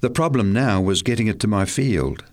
The 0.00 0.10
problem 0.10 0.52
now 0.52 0.80
was 0.80 1.02
getting 1.02 1.28
it 1.28 1.40
to 1.40 1.46
my 1.46 1.64
field, 1.64 2.24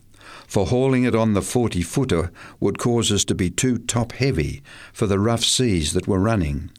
for 0.50 0.66
hauling 0.66 1.04
it 1.04 1.14
on 1.14 1.34
the 1.34 1.43
40 1.43 1.84
footer 1.84 2.32
would 2.60 2.80
cause 2.80 3.12
us 3.12 3.24
to 3.24 3.36
be 3.36 3.52
too 3.52 3.78
top 3.78 4.14
heavy 4.14 4.64
for 4.91 5.06
the 5.06 5.20
rough 5.20 5.43
seas 5.43 5.93
that 5.93 6.08
were 6.08 6.20
running. 6.20 6.72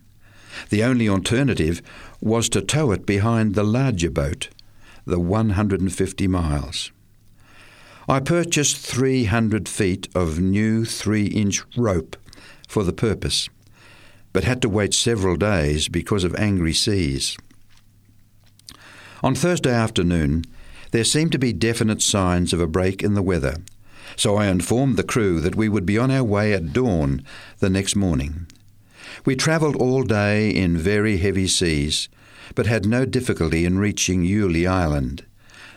The 0.71 0.83
only 0.83 1.09
alternative 1.09 1.81
was 2.21 2.49
to 2.49 2.63
tow 2.63 2.91
it 2.91 3.07
behind 3.07 3.55
the 3.55 3.63
larger 3.63 4.11
boat, 4.11 4.49
the 5.07 5.21
150 5.21 6.27
miles. 6.27 6.91
I 8.09 8.19
purchased 8.19 8.77
300 8.77 9.69
feet 9.69 10.09
of 10.17 10.41
new 10.41 10.85
3 10.85 11.27
inch 11.27 11.63
rope 11.77 12.17
for 12.67 12.83
the 12.83 12.93
purpose, 12.93 13.49
but 14.33 14.43
had 14.43 14.61
to 14.63 14.69
wait 14.69 14.95
several 14.95 15.37
days 15.37 15.87
because 15.87 16.25
of 16.25 16.35
angry 16.35 16.75
seas. 16.75 17.37
On 19.23 19.37
Thursday 19.37 19.73
afternoon, 19.73 20.45
there 20.91 21.05
seemed 21.05 21.33
to 21.33 21.39
be 21.39 21.53
definite 21.53 22.03
signs 22.03 22.53
of 22.53 22.61
a 22.61 22.67
break 22.67 23.03
in 23.03 23.15
the 23.15 23.23
weather, 23.23 23.57
so 24.17 24.37
I 24.37 24.47
informed 24.47 24.97
the 24.97 25.03
crew 25.03 25.41
that 25.41 25.55
we 25.55 25.69
would 25.69 25.87
be 25.87 25.99
on 25.99 26.11
our 26.11 26.25
way 26.25 26.53
at 26.53 26.73
dawn 26.73 27.23
the 27.59 27.71
next 27.71 27.95
morning. 27.95 28.47
We 29.25 29.37
travelled 29.37 29.77
all 29.77 30.03
day 30.03 30.51
in 30.51 30.77
very 30.77 31.19
heavy 31.19 31.47
seas, 31.47 32.09
but 32.55 32.67
had 32.67 32.87
no 32.87 33.05
difficulty 33.05 33.65
in 33.65 33.79
reaching 33.79 34.25
Yule 34.25 34.67
Island, 34.67 35.25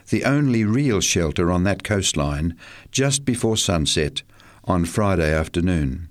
the 0.10 0.24
only 0.24 0.64
real 0.64 1.02
shelter 1.02 1.52
on 1.52 1.64
that 1.64 1.84
coastline, 1.84 2.58
just 2.92 3.26
before 3.26 3.58
sunset 3.58 4.24
on 4.66 4.86
Friday 4.86 5.34
afternoon. 5.34 6.10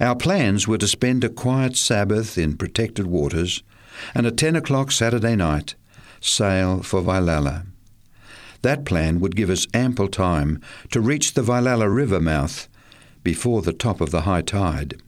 Our 0.00 0.16
plans 0.16 0.66
were 0.66 0.78
to 0.78 0.88
spend 0.88 1.22
a 1.22 1.28
quiet 1.28 1.76
Sabbath 1.76 2.36
in 2.36 2.56
protected 2.56 3.06
waters, 3.06 3.62
and 4.14 4.26
at 4.26 4.36
ten 4.36 4.56
o'clock 4.56 4.90
Saturday 4.90 5.36
night 5.36 5.76
sail 6.20 6.82
for 6.82 7.00
Vailala. 7.00 7.66
That 8.64 8.86
plan 8.86 9.20
would 9.20 9.36
give 9.36 9.50
us 9.50 9.66
ample 9.74 10.08
time 10.08 10.58
to 10.90 10.98
reach 11.02 11.34
the 11.34 11.42
Vailala 11.42 11.94
River 11.94 12.18
mouth 12.18 12.66
before 13.22 13.60
the 13.60 13.74
top 13.74 14.00
of 14.00 14.10
the 14.10 14.22
high 14.22 14.40
tide. 14.40 15.02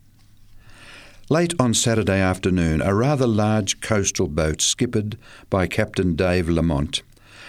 Late 1.30 1.54
on 1.58 1.72
Saturday 1.72 2.20
afternoon, 2.20 2.82
a 2.82 2.94
rather 2.94 3.26
large 3.26 3.80
coastal 3.80 4.28
boat 4.28 4.60
skippered 4.60 5.16
by 5.48 5.66
Captain 5.66 6.14
Dave 6.14 6.50
Lamont, 6.50 7.02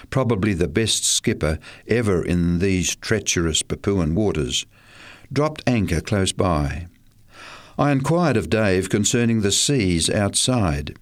probably 0.10 0.54
the 0.54 0.70
best 0.70 1.04
skipper 1.04 1.60
ever 1.90 2.24
in 2.24 2.60
these 2.60 2.96
treacherous 2.96 3.62
Papuan 3.62 4.16
waters, 4.16 4.66
dropped 5.34 5.62
anchor 5.68 6.00
close 6.00 6.32
by. 6.32 6.88
I 7.78 7.92
inquired 7.92 8.38
of 8.38 8.50
Dave 8.50 8.90
concerning 8.90 9.42
the 9.42 9.52
seas 9.52 10.10
outside. 10.10 10.98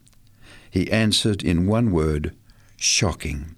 He 0.68 0.92
answered 0.92 1.44
in 1.44 1.68
one 1.68 1.92
word 1.92 2.36
shocking. 2.76 3.55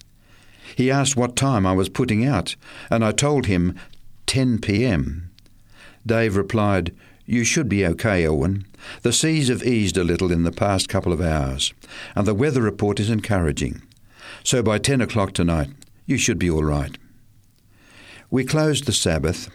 He 0.78 0.92
asked 0.92 1.18
what 1.18 1.36
time 1.36 1.66
I 1.66 1.74
was 1.74 1.90
putting 1.90 2.24
out, 2.24 2.56
and 2.92 3.04
I 3.04 3.12
told 3.12 3.48
him 3.48 3.76
10 4.28 4.60
p.m. 4.60 5.32
Dave 6.06 6.36
replied, 6.36 6.96
You 7.26 7.44
should 7.44 7.68
be 7.68 7.84
okay, 7.84 8.28
Owen. 8.28 8.68
The 9.02 9.12
seas 9.12 9.48
have 9.48 9.64
eased 9.64 9.98
a 9.98 10.04
little 10.04 10.32
in 10.32 10.44
the 10.44 10.52
past 10.52 10.88
couple 10.88 11.12
of 11.12 11.20
hours, 11.20 11.74
and 12.16 12.28
the 12.28 12.36
weather 12.36 12.62
report 12.62 13.00
is 13.00 13.10
encouraging. 13.10 13.82
So 14.44 14.62
by 14.62 14.78
10 14.78 15.02
o'clock 15.02 15.34
tonight, 15.34 15.72
you 16.06 16.20
should 16.20 16.38
be 16.38 16.52
all 16.52 16.64
right. 16.64 16.96
We 18.30 18.46
closed 18.46 18.86
the 18.86 18.94
Sabbath, 18.94 19.50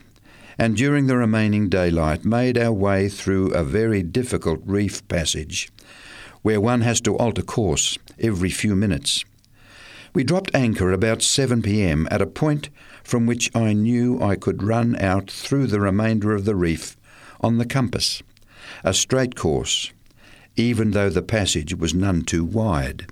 and 0.58 0.76
during 0.76 1.06
the 1.06 1.16
remaining 1.16 1.68
daylight 1.68 2.24
made 2.24 2.58
our 2.58 2.72
way 2.72 3.08
through 3.08 3.52
a 3.52 3.62
very 3.62 4.02
difficult 4.02 4.58
reef 4.64 5.06
passage, 5.06 5.70
where 6.42 6.60
one 6.60 6.80
has 6.80 7.00
to 7.02 7.16
alter 7.16 7.42
course 7.42 7.96
every 8.18 8.50
few 8.50 8.74
minutes. 8.74 9.24
We 10.14 10.24
dropped 10.24 10.54
anchor 10.54 10.92
about 10.92 11.22
7 11.22 11.62
p.m. 11.62 12.06
at 12.10 12.20
a 12.20 12.26
point 12.26 12.68
from 13.02 13.24
which 13.24 13.50
I 13.56 13.72
knew 13.72 14.20
I 14.20 14.36
could 14.36 14.62
run 14.62 14.94
out 14.96 15.30
through 15.30 15.68
the 15.68 15.80
remainder 15.80 16.34
of 16.34 16.44
the 16.44 16.54
reef 16.54 16.98
on 17.40 17.56
the 17.56 17.64
compass, 17.64 18.22
a 18.84 18.92
straight 18.92 19.34
course, 19.34 19.90
even 20.54 20.90
though 20.90 21.08
the 21.08 21.22
passage 21.22 21.74
was 21.74 21.94
none 21.94 22.22
too 22.22 22.44
wide. 22.44 23.06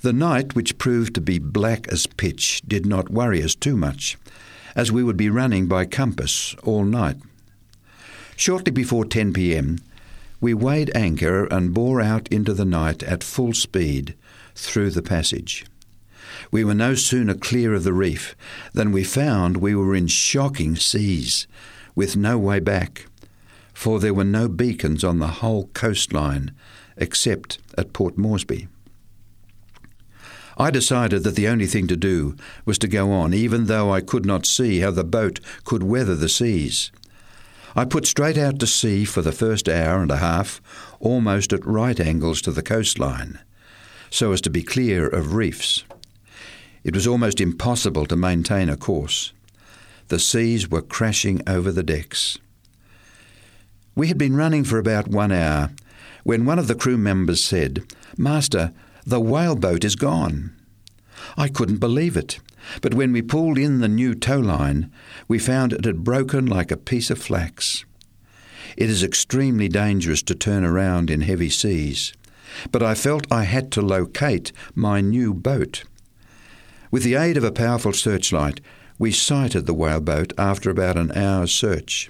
The 0.00 0.14
night, 0.14 0.54
which 0.54 0.78
proved 0.78 1.14
to 1.16 1.20
be 1.20 1.38
black 1.38 1.86
as 1.88 2.06
pitch, 2.06 2.62
did 2.66 2.86
not 2.86 3.10
worry 3.10 3.42
us 3.42 3.54
too 3.54 3.76
much, 3.76 4.16
as 4.74 4.90
we 4.90 5.04
would 5.04 5.18
be 5.18 5.28
running 5.28 5.66
by 5.66 5.84
compass 5.84 6.54
all 6.62 6.84
night. 6.84 7.16
Shortly 8.36 8.72
before 8.72 9.04
10 9.04 9.34
p.m., 9.34 9.78
we 10.40 10.54
weighed 10.54 10.90
anchor 10.94 11.44
and 11.46 11.74
bore 11.74 12.00
out 12.00 12.26
into 12.28 12.54
the 12.54 12.64
night 12.64 13.02
at 13.02 13.22
full 13.22 13.52
speed 13.52 14.14
through 14.54 14.90
the 14.90 15.02
passage. 15.02 15.66
We 16.50 16.64
were 16.64 16.74
no 16.74 16.94
sooner 16.94 17.34
clear 17.34 17.74
of 17.74 17.84
the 17.84 17.92
reef 17.92 18.36
than 18.72 18.92
we 18.92 19.04
found 19.04 19.56
we 19.56 19.74
were 19.74 19.94
in 19.94 20.06
shocking 20.06 20.76
seas, 20.76 21.46
with 21.94 22.16
no 22.16 22.38
way 22.38 22.60
back, 22.60 23.06
for 23.72 24.00
there 24.00 24.14
were 24.14 24.24
no 24.24 24.48
beacons 24.48 25.04
on 25.04 25.18
the 25.18 25.28
whole 25.28 25.68
coastline 25.74 26.52
except 26.96 27.58
at 27.76 27.92
Port 27.92 28.16
Moresby. 28.16 28.68
I 30.56 30.70
decided 30.70 31.24
that 31.24 31.34
the 31.34 31.48
only 31.48 31.66
thing 31.66 31.88
to 31.88 31.96
do 31.96 32.36
was 32.64 32.78
to 32.78 32.88
go 32.88 33.10
on, 33.10 33.34
even 33.34 33.66
though 33.66 33.92
I 33.92 34.00
could 34.00 34.24
not 34.24 34.46
see 34.46 34.80
how 34.80 34.92
the 34.92 35.02
boat 35.02 35.40
could 35.64 35.82
weather 35.82 36.14
the 36.14 36.28
seas. 36.28 36.92
I 37.74 37.84
put 37.84 38.06
straight 38.06 38.38
out 38.38 38.60
to 38.60 38.66
sea 38.68 39.04
for 39.04 39.20
the 39.20 39.32
first 39.32 39.68
hour 39.68 40.00
and 40.00 40.12
a 40.12 40.18
half, 40.18 40.62
almost 41.00 41.52
at 41.52 41.66
right 41.66 41.98
angles 41.98 42.40
to 42.42 42.52
the 42.52 42.62
coastline, 42.62 43.40
so 44.10 44.30
as 44.30 44.40
to 44.42 44.50
be 44.50 44.62
clear 44.62 45.08
of 45.08 45.34
reefs. 45.34 45.82
It 46.84 46.94
was 46.94 47.06
almost 47.06 47.40
impossible 47.40 48.04
to 48.06 48.16
maintain 48.16 48.68
a 48.68 48.76
course. 48.76 49.32
The 50.08 50.18
seas 50.18 50.70
were 50.70 50.82
crashing 50.82 51.40
over 51.46 51.72
the 51.72 51.82
decks. 51.82 52.38
We 53.94 54.08
had 54.08 54.18
been 54.18 54.36
running 54.36 54.64
for 54.64 54.78
about 54.78 55.08
one 55.08 55.32
hour 55.32 55.70
when 56.24 56.44
one 56.44 56.58
of 56.58 56.68
the 56.68 56.74
crew 56.74 56.98
members 56.98 57.42
said, 57.42 57.84
Master, 58.18 58.72
the 59.06 59.20
whaleboat 59.20 59.84
is 59.84 59.96
gone. 59.96 60.54
I 61.36 61.48
couldn't 61.48 61.78
believe 61.78 62.16
it, 62.16 62.40
but 62.82 62.94
when 62.94 63.12
we 63.12 63.22
pulled 63.22 63.56
in 63.56 63.80
the 63.80 63.88
new 63.88 64.14
tow 64.14 64.38
line, 64.38 64.90
we 65.26 65.38
found 65.38 65.72
it 65.72 65.84
had 65.84 66.04
broken 66.04 66.46
like 66.46 66.70
a 66.70 66.76
piece 66.76 67.10
of 67.10 67.18
flax. 67.18 67.84
It 68.76 68.90
is 68.90 69.02
extremely 69.02 69.68
dangerous 69.68 70.22
to 70.24 70.34
turn 70.34 70.64
around 70.64 71.10
in 71.10 71.22
heavy 71.22 71.50
seas, 71.50 72.12
but 72.70 72.82
I 72.82 72.94
felt 72.94 73.30
I 73.30 73.44
had 73.44 73.70
to 73.72 73.82
locate 73.82 74.52
my 74.74 75.00
new 75.00 75.32
boat. 75.32 75.84
With 76.94 77.02
the 77.02 77.16
aid 77.16 77.36
of 77.36 77.42
a 77.42 77.50
powerful 77.50 77.92
searchlight, 77.92 78.60
we 79.00 79.10
sighted 79.10 79.66
the 79.66 79.74
whaleboat 79.74 80.32
after 80.38 80.70
about 80.70 80.96
an 80.96 81.10
hour's 81.10 81.50
search. 81.50 82.08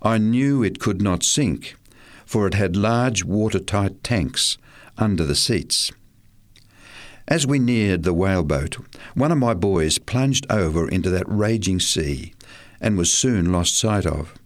I 0.00 0.18
knew 0.18 0.62
it 0.62 0.78
could 0.78 1.02
not 1.02 1.24
sink, 1.24 1.74
for 2.24 2.46
it 2.46 2.54
had 2.54 2.76
large 2.76 3.24
watertight 3.24 4.04
tanks 4.04 4.58
under 4.96 5.24
the 5.24 5.34
seats. 5.34 5.90
As 7.26 7.48
we 7.48 7.58
neared 7.58 8.04
the 8.04 8.14
whaleboat, 8.14 8.76
one 9.14 9.32
of 9.32 9.38
my 9.38 9.54
boys 9.54 9.98
plunged 9.98 10.46
over 10.48 10.88
into 10.88 11.10
that 11.10 11.26
raging 11.26 11.80
sea 11.80 12.32
and 12.80 12.96
was 12.96 13.12
soon 13.12 13.50
lost 13.50 13.76
sight 13.76 14.06
of. 14.06 14.38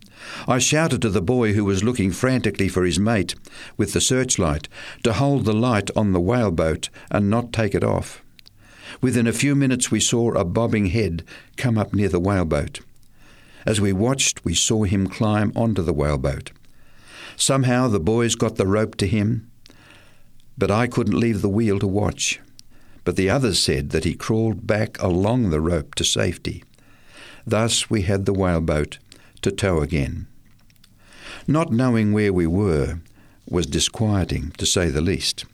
I 0.49 0.59
shouted 0.59 1.03
to 1.03 1.11
the 1.11 1.21
boy 1.21 1.53
who 1.53 1.67
was 1.67 1.85
looking 1.85 2.13
frantically 2.13 2.69
for 2.69 2.87
his 2.87 2.99
mate 2.99 3.35
with 3.77 3.93
the 3.93 4.01
searchlight 4.01 4.71
to 5.05 5.13
hold 5.13 5.45
the 5.45 5.53
light 5.53 5.91
on 5.95 6.15
the 6.15 6.21
whaleboat 6.21 6.89
and 7.11 7.29
not 7.29 7.53
take 7.53 7.75
it 7.75 7.85
off. 7.85 8.23
Within 9.01 9.27
a 9.27 9.33
few 9.33 9.55
minutes, 9.55 9.91
we 9.91 10.01
saw 10.01 10.33
a 10.33 10.45
bobbing 10.45 10.87
head 10.87 11.25
come 11.57 11.77
up 11.77 11.93
near 11.93 12.09
the 12.09 12.21
whaleboat. 12.21 12.81
As 13.67 13.81
we 13.81 13.93
watched, 13.93 14.45
we 14.45 14.55
saw 14.55 14.85
him 14.85 15.07
climb 15.07 15.53
onto 15.57 15.83
the 15.83 15.93
whaleboat. 15.93 16.53
Somehow 17.37 17.89
the 17.89 18.01
boys 18.01 18.35
got 18.35 18.57
the 18.57 18.67
rope 18.67 18.97
to 18.97 19.07
him, 19.07 19.51
but 20.57 20.71
I 20.71 20.87
couldn't 20.87 21.21
leave 21.21 21.43
the 21.43 21.49
wheel 21.49 21.79
to 21.81 21.87
watch. 21.87 22.41
But 23.05 23.17
the 23.17 23.29
others 23.29 23.59
said 23.59 23.91
that 23.91 24.05
he 24.05 24.15
crawled 24.15 24.67
back 24.67 25.01
along 25.03 25.51
the 25.51 25.61
rope 25.61 25.95
to 25.97 26.05
safety. 26.05 26.65
Thus 27.47 27.91
we 27.91 28.03
had 28.03 28.25
the 28.25 28.33
whaleboat 28.33 28.99
to 29.43 29.51
tow 29.53 29.81
again. 29.81 30.27
Not 31.47 31.71
knowing 31.71 32.13
where 32.13 32.33
we 32.33 32.47
were 32.47 33.01
was 33.49 33.67
disquieting, 33.67 34.51
to 34.59 34.67
say 34.67 34.91
the 34.91 35.01
least. 35.01 35.45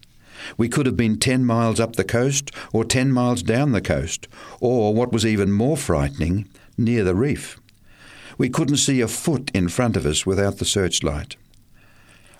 We 0.56 0.68
could 0.68 0.86
have 0.86 0.96
been 0.96 1.18
10 1.18 1.44
miles 1.44 1.80
up 1.80 1.96
the 1.96 2.04
coast 2.04 2.50
or 2.72 2.84
10 2.84 3.12
miles 3.12 3.42
down 3.42 3.72
the 3.72 3.80
coast, 3.80 4.28
or 4.60 4.94
what 4.94 5.12
was 5.12 5.26
even 5.26 5.52
more 5.52 5.76
frightening, 5.76 6.48
near 6.76 7.04
the 7.04 7.14
reef. 7.14 7.60
We 8.38 8.48
couldn't 8.48 8.78
see 8.78 9.00
a 9.00 9.08
foot 9.08 9.50
in 9.54 9.68
front 9.68 9.96
of 9.96 10.06
us 10.06 10.24
without 10.26 10.58
the 10.58 10.64
searchlight. 10.64 11.36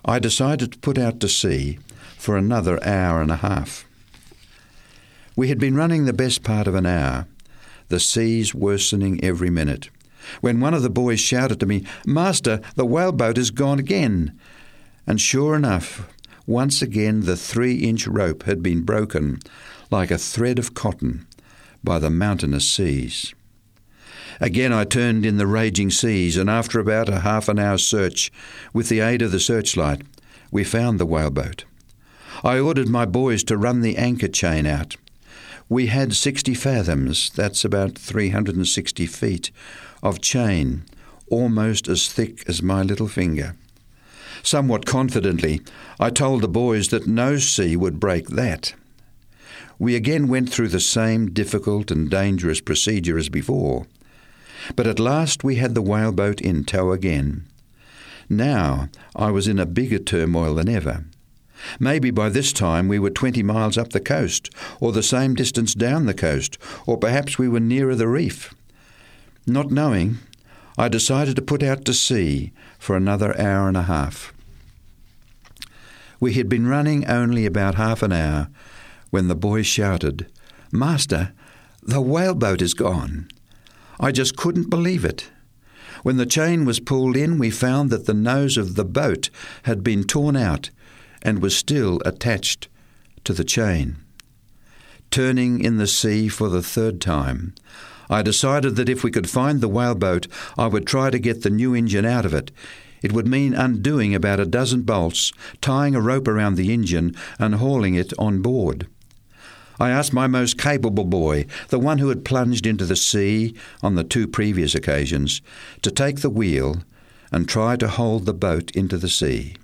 I 0.05 0.19
decided 0.19 0.73
to 0.73 0.79
put 0.79 0.97
out 0.97 1.19
to 1.21 1.29
sea 1.29 1.79
for 2.17 2.35
another 2.35 2.83
hour 2.85 3.21
and 3.21 3.31
a 3.31 3.37
half. 3.37 3.85
We 5.35 5.47
had 5.47 5.59
been 5.59 5.75
running 5.75 6.05
the 6.05 6.13
best 6.13 6.43
part 6.43 6.67
of 6.67 6.75
an 6.75 6.85
hour, 6.85 7.27
the 7.87 7.99
seas 7.99 8.53
worsening 8.53 9.23
every 9.23 9.49
minute, 9.49 9.89
when 10.41 10.59
one 10.59 10.73
of 10.73 10.83
the 10.83 10.89
boys 10.89 11.19
shouted 11.19 11.59
to 11.59 11.65
me, 11.65 11.85
Master, 12.05 12.61
the 12.75 12.85
whaleboat 12.85 13.37
has 13.37 13.51
gone 13.51 13.79
again. 13.79 14.39
And 15.05 15.19
sure 15.19 15.55
enough, 15.55 16.12
once 16.45 16.81
again, 16.81 17.21
the 17.21 17.37
three 17.37 17.75
inch 17.75 18.07
rope 18.07 18.43
had 18.43 18.61
been 18.61 18.81
broken 18.81 19.39
like 19.89 20.11
a 20.11 20.17
thread 20.17 20.59
of 20.59 20.73
cotton 20.73 21.25
by 21.83 21.99
the 21.99 22.09
mountainous 22.09 22.69
seas. 22.69 23.33
Again 24.41 24.73
I 24.73 24.83
turned 24.83 25.25
in 25.25 25.37
the 25.37 25.47
raging 25.47 25.89
seas, 25.89 26.37
and 26.37 26.49
after 26.49 26.79
about 26.79 27.07
a 27.07 27.19
half 27.19 27.47
an 27.47 27.59
hour's 27.59 27.85
search, 27.85 28.31
with 28.73 28.89
the 28.89 28.99
aid 28.99 29.21
of 29.21 29.31
the 29.31 29.39
searchlight, 29.39 30.01
we 30.51 30.63
found 30.63 30.99
the 30.99 31.05
whaleboat. 31.05 31.65
I 32.43 32.59
ordered 32.59 32.89
my 32.89 33.05
boys 33.05 33.43
to 33.45 33.57
run 33.57 33.81
the 33.81 33.97
anchor 33.97 34.27
chain 34.27 34.65
out. 34.65 34.97
We 35.69 35.87
had 35.87 36.13
60 36.13 36.53
fathoms, 36.55 37.29
that's 37.29 37.63
about 37.63 37.97
360 37.97 39.05
feet, 39.05 39.51
of 40.01 40.19
chain, 40.19 40.83
almost 41.29 41.87
as 41.87 42.11
thick 42.11 42.43
as 42.49 42.61
my 42.61 42.81
little 42.81 43.07
finger. 43.07 43.55
Somewhat 44.43 44.85
confidently, 44.85 45.61
I 45.99 46.09
told 46.09 46.41
the 46.41 46.49
boys 46.49 46.89
that 46.89 47.07
no 47.07 47.37
sea 47.37 47.77
would 47.77 47.99
break 47.99 48.27
that. 48.27 48.73
We 49.79 49.95
again 49.95 50.27
went 50.27 50.51
through 50.51 50.67
the 50.67 50.81
same 50.81 51.31
difficult 51.31 51.89
and 51.89 52.09
dangerous 52.09 52.59
procedure 52.59 53.17
as 53.17 53.29
before. 53.29 53.87
But 54.75 54.85
at 54.85 54.99
last 54.99 55.43
we 55.43 55.55
had 55.55 55.75
the 55.75 55.81
whaleboat 55.81 56.41
in 56.41 56.65
tow 56.65 56.91
again. 56.91 57.47
Now 58.29 58.89
I 59.15 59.31
was 59.31 59.47
in 59.47 59.59
a 59.59 59.65
bigger 59.65 59.99
turmoil 59.99 60.55
than 60.55 60.69
ever. 60.69 61.05
Maybe 61.79 62.11
by 62.11 62.27
this 62.27 62.51
time 62.51 62.89
we 62.89 62.99
were 62.99 63.09
20 63.09 63.41
miles 63.43 63.77
up 63.77 63.91
the 63.91 64.01
coast, 64.01 64.49
or 64.81 64.91
the 64.91 65.03
same 65.03 65.35
distance 65.35 65.73
down 65.73 66.05
the 66.05 66.13
coast, 66.13 66.57
or 66.85 66.97
perhaps 66.97 67.37
we 67.37 67.47
were 67.47 67.61
nearer 67.61 67.95
the 67.95 68.09
reef. 68.09 68.53
Not 69.47 69.71
knowing, 69.71 70.17
I 70.77 70.87
decided 70.87 71.35
to 71.35 71.41
put 71.41 71.61
out 71.61 71.85
to 71.85 71.93
sea 71.93 72.51
for 72.79 72.95
another 72.95 73.39
hour 73.39 73.67
and 73.67 73.77
a 73.77 73.83
half. 73.83 74.33
We 76.19 76.33
had 76.33 76.49
been 76.49 76.67
running 76.67 77.05
only 77.05 77.45
about 77.45 77.75
half 77.75 78.01
an 78.01 78.11
hour 78.11 78.49
when 79.09 79.27
the 79.27 79.35
boy 79.35 79.61
shouted, 79.61 80.31
Master, 80.71 81.33
the 81.81 82.01
whaleboat 82.01 82.61
is 82.61 82.73
gone. 82.73 83.27
I 83.99 84.11
just 84.11 84.35
couldn't 84.35 84.69
believe 84.69 85.05
it. 85.05 85.29
When 86.01 86.17
the 86.17 86.25
chain 86.25 86.65
was 86.65 86.79
pulled 86.79 87.15
in, 87.15 87.37
we 87.37 87.51
found 87.51 87.89
that 87.89 88.05
the 88.05 88.13
nose 88.13 88.57
of 88.57 88.75
the 88.75 88.85
boat 88.85 89.29
had 89.63 89.83
been 89.83 90.03
torn 90.03 90.35
out 90.35 90.69
and 91.21 91.41
was 91.41 91.55
still 91.55 92.01
attached 92.05 92.67
to 93.23 93.33
the 93.33 93.43
chain. 93.43 93.97
Turning 95.11 95.63
in 95.63 95.77
the 95.77 95.87
sea 95.87 96.27
for 96.27 96.49
the 96.49 96.63
third 96.63 96.99
time, 96.99 97.53
I 98.13 98.21
decided 98.21 98.75
that 98.75 98.89
if 98.89 99.03
we 99.03 99.09
could 99.09 99.27
find 99.27 99.59
the 99.59 99.67
whaleboat, 99.67 100.27
I 100.55 100.67
would 100.67 100.85
try 100.85 101.09
to 101.09 101.17
get 101.17 101.41
the 101.41 101.49
new 101.49 101.73
engine 101.73 102.05
out 102.05 102.27
of 102.27 102.33
it. 102.35 102.51
It 103.01 103.11
would 103.11 103.25
mean 103.27 103.55
undoing 103.55 104.13
about 104.13 104.39
a 104.39 104.45
dozen 104.45 104.83
bolts, 104.83 105.31
tying 105.61 105.95
a 105.95 105.99
rope 105.99 106.27
around 106.27 106.53
the 106.53 106.71
engine, 106.71 107.15
and 107.39 107.55
hauling 107.55 107.95
it 107.95 108.13
on 108.19 108.43
board. 108.43 108.85
I 109.79 109.89
asked 109.89 110.13
my 110.13 110.27
most 110.27 110.59
capable 110.59 111.05
boy, 111.05 111.47
the 111.69 111.79
one 111.79 111.97
who 111.97 112.09
had 112.09 112.23
plunged 112.23 112.67
into 112.67 112.85
the 112.85 112.95
sea 112.95 113.55
on 113.81 113.95
the 113.95 114.03
two 114.03 114.27
previous 114.27 114.75
occasions, 114.75 115.41
to 115.81 115.89
take 115.89 116.21
the 116.21 116.29
wheel 116.29 116.83
and 117.31 117.49
try 117.49 117.75
to 117.77 117.87
hold 117.87 118.27
the 118.27 118.33
boat 118.35 118.69
into 118.75 118.99
the 118.99 119.09
sea. 119.09 119.55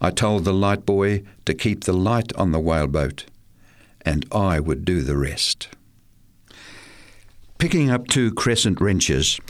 I 0.00 0.10
told 0.10 0.44
the 0.44 0.52
light 0.52 0.84
boy 0.84 1.22
to 1.44 1.54
keep 1.54 1.84
the 1.84 1.92
light 1.92 2.32
on 2.34 2.50
the 2.50 2.58
whaleboat, 2.58 3.26
and 4.04 4.26
I 4.32 4.58
would 4.58 4.84
do 4.84 5.02
the 5.02 5.16
rest. 5.16 5.68
Picking 7.58 7.90
up 7.90 8.06
two 8.06 8.32
crescent 8.34 8.80
wrenches, 8.82 9.40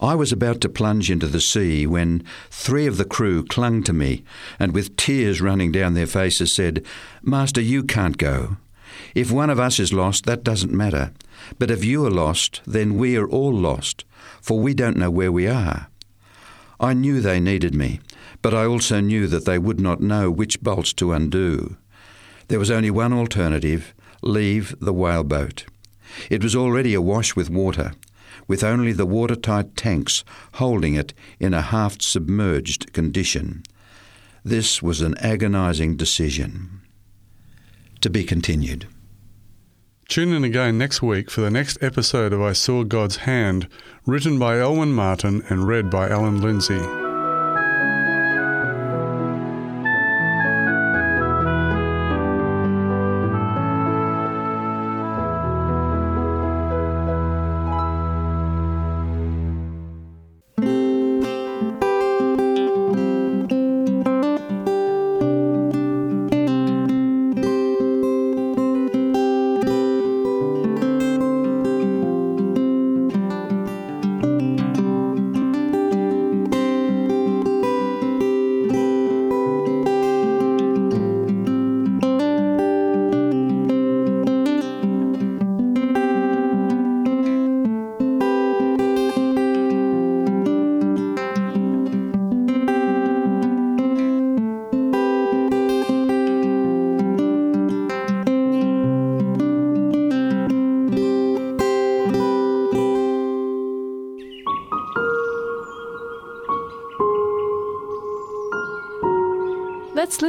I 0.00 0.16
was 0.16 0.32
about 0.32 0.60
to 0.62 0.68
plunge 0.68 1.12
into 1.12 1.28
the 1.28 1.40
sea 1.40 1.86
when 1.86 2.24
three 2.50 2.88
of 2.88 2.96
the 2.96 3.04
crew 3.04 3.44
clung 3.44 3.84
to 3.84 3.92
me 3.92 4.24
and, 4.58 4.74
with 4.74 4.96
tears 4.96 5.40
running 5.40 5.70
down 5.70 5.94
their 5.94 6.08
faces, 6.08 6.52
said, 6.52 6.84
Master, 7.22 7.60
you 7.60 7.84
can't 7.84 8.18
go. 8.18 8.56
If 9.14 9.30
one 9.30 9.48
of 9.48 9.60
us 9.60 9.78
is 9.78 9.92
lost, 9.92 10.26
that 10.26 10.42
doesn't 10.42 10.72
matter. 10.72 11.12
But 11.56 11.70
if 11.70 11.84
you 11.84 12.04
are 12.04 12.10
lost, 12.10 12.62
then 12.66 12.98
we 12.98 13.16
are 13.16 13.28
all 13.28 13.54
lost, 13.54 14.04
for 14.40 14.58
we 14.58 14.74
don't 14.74 14.96
know 14.96 15.10
where 15.10 15.30
we 15.30 15.46
are. 15.46 15.88
I 16.80 16.94
knew 16.94 17.20
they 17.20 17.38
needed 17.38 17.76
me, 17.76 18.00
but 18.42 18.52
I 18.52 18.64
also 18.64 18.98
knew 18.98 19.28
that 19.28 19.44
they 19.44 19.58
would 19.58 19.78
not 19.78 20.00
know 20.00 20.32
which 20.32 20.62
bolts 20.62 20.92
to 20.94 21.12
undo. 21.12 21.76
There 22.48 22.58
was 22.58 22.72
only 22.72 22.90
one 22.90 23.12
alternative 23.12 23.94
leave 24.20 24.74
the 24.80 24.92
whaleboat. 24.92 25.64
It 26.30 26.42
was 26.42 26.56
already 26.56 26.94
awash 26.94 27.36
with 27.36 27.50
water, 27.50 27.92
with 28.46 28.64
only 28.64 28.92
the 28.92 29.06
watertight 29.06 29.76
tanks 29.76 30.24
holding 30.54 30.94
it 30.94 31.14
in 31.38 31.54
a 31.54 31.62
half 31.62 32.00
submerged 32.00 32.92
condition. 32.92 33.62
This 34.44 34.82
was 34.82 35.00
an 35.00 35.16
agonizing 35.18 35.96
decision. 35.96 36.80
To 38.00 38.10
be 38.10 38.24
continued. 38.24 38.86
Tune 40.08 40.32
in 40.32 40.44
again 40.44 40.76
next 40.76 41.00
week 41.00 41.30
for 41.30 41.40
the 41.40 41.50
next 41.50 41.78
episode 41.80 42.32
of 42.32 42.42
I 42.42 42.52
Saw 42.52 42.82
God's 42.84 43.18
Hand, 43.18 43.68
written 44.04 44.38
by 44.38 44.58
Elwin 44.58 44.92
Martin 44.92 45.42
and 45.48 45.66
read 45.66 45.88
by 45.90 46.08
Alan 46.08 46.40
Lindsay. 46.40 47.01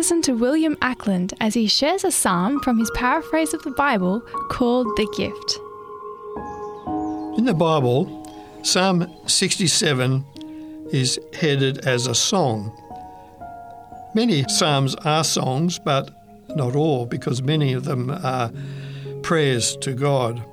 Listen 0.04 0.22
to 0.22 0.34
William 0.34 0.78
Ackland 0.82 1.34
as 1.40 1.54
he 1.54 1.66
shares 1.66 2.04
a 2.04 2.12
psalm 2.12 2.60
from 2.60 2.78
his 2.78 2.92
paraphrase 2.92 3.54
of 3.54 3.64
the 3.64 3.72
Bible 3.72 4.20
called 4.50 4.86
The 4.98 5.08
Gift. 5.16 5.60
In 7.38 7.46
the 7.46 7.54
Bible, 7.54 8.30
Psalm 8.64 9.10
67 9.28 10.26
is 10.92 11.18
headed 11.32 11.88
as 11.88 12.06
a 12.06 12.14
song. 12.14 12.78
Many 14.14 14.44
psalms 14.50 14.94
are 15.06 15.24
songs, 15.24 15.80
but 15.80 16.12
not 16.50 16.76
all, 16.76 17.06
because 17.06 17.42
many 17.42 17.72
of 17.72 17.86
them 17.86 18.10
are 18.10 18.52
prayers 19.22 19.78
to 19.78 19.94
God. 19.94 20.44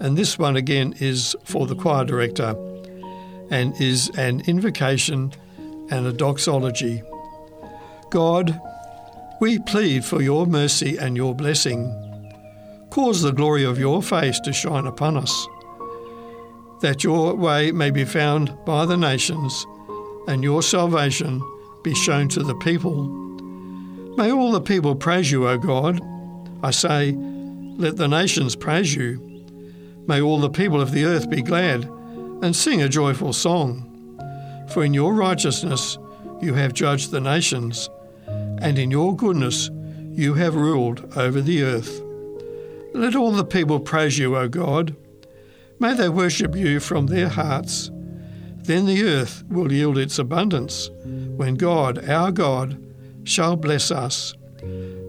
And 0.00 0.18
this 0.18 0.36
one 0.36 0.56
again 0.56 0.96
is 0.98 1.36
for 1.44 1.68
the 1.68 1.76
choir 1.76 2.04
director 2.04 2.56
and 3.52 3.80
is 3.80 4.10
an 4.18 4.40
invocation 4.48 5.32
and 5.92 6.08
a 6.08 6.12
doxology. 6.12 7.04
God, 8.10 8.60
we 9.40 9.58
plead 9.58 10.04
for 10.04 10.20
your 10.20 10.46
mercy 10.46 10.98
and 10.98 11.16
your 11.16 11.34
blessing. 11.34 11.96
Cause 12.90 13.22
the 13.22 13.32
glory 13.32 13.64
of 13.64 13.78
your 13.78 14.02
face 14.02 14.38
to 14.40 14.52
shine 14.52 14.86
upon 14.86 15.16
us, 15.16 15.46
that 16.82 17.02
your 17.02 17.34
way 17.34 17.72
may 17.72 17.90
be 17.90 18.04
found 18.04 18.54
by 18.66 18.84
the 18.84 18.96
nations 18.96 19.66
and 20.28 20.44
your 20.44 20.62
salvation 20.62 21.42
be 21.82 21.94
shown 21.94 22.28
to 22.28 22.42
the 22.42 22.54
people. 22.56 23.04
May 24.16 24.30
all 24.30 24.52
the 24.52 24.60
people 24.60 24.94
praise 24.94 25.30
you, 25.30 25.48
O 25.48 25.56
God. 25.56 26.00
I 26.62 26.70
say, 26.70 27.12
let 27.12 27.96
the 27.96 28.08
nations 28.08 28.54
praise 28.54 28.94
you. 28.94 29.26
May 30.06 30.20
all 30.20 30.38
the 30.38 30.50
people 30.50 30.82
of 30.82 30.92
the 30.92 31.06
earth 31.06 31.30
be 31.30 31.40
glad 31.40 31.84
and 32.42 32.54
sing 32.54 32.82
a 32.82 32.88
joyful 32.88 33.32
song. 33.32 33.86
For 34.68 34.84
in 34.84 34.92
your 34.92 35.14
righteousness 35.14 35.96
you 36.42 36.52
have 36.54 36.74
judged 36.74 37.10
the 37.10 37.20
nations, 37.20 37.88
and 38.60 38.78
in 38.78 38.90
your 38.90 39.16
goodness 39.16 39.70
you 40.12 40.34
have 40.34 40.54
ruled 40.54 41.16
over 41.16 41.40
the 41.40 41.62
earth. 41.62 42.02
Let 42.92 43.14
all 43.16 43.32
the 43.32 43.44
people 43.44 43.80
praise 43.80 44.18
you, 44.18 44.36
O 44.36 44.48
God. 44.48 44.94
May 45.78 45.94
they 45.94 46.08
worship 46.08 46.54
you 46.56 46.80
from 46.80 47.06
their 47.06 47.28
hearts. 47.28 47.90
Then 48.62 48.86
the 48.86 49.02
earth 49.04 49.44
will 49.48 49.72
yield 49.72 49.96
its 49.96 50.18
abundance, 50.18 50.90
when 51.36 51.54
God, 51.54 52.08
our 52.08 52.30
God, 52.30 52.78
shall 53.24 53.56
bless 53.56 53.90
us. 53.90 54.34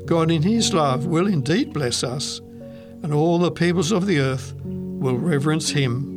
God 0.05 0.31
in 0.31 0.43
His 0.43 0.73
love 0.73 1.05
will 1.05 1.27
indeed 1.27 1.73
bless 1.73 2.03
us. 2.03 2.39
and 3.03 3.13
all 3.13 3.39
the 3.39 3.51
peoples 3.51 3.91
of 3.91 4.05
the 4.05 4.19
earth 4.19 4.53
will 4.63 5.17
reverence 5.17 5.71
him. 5.71 6.10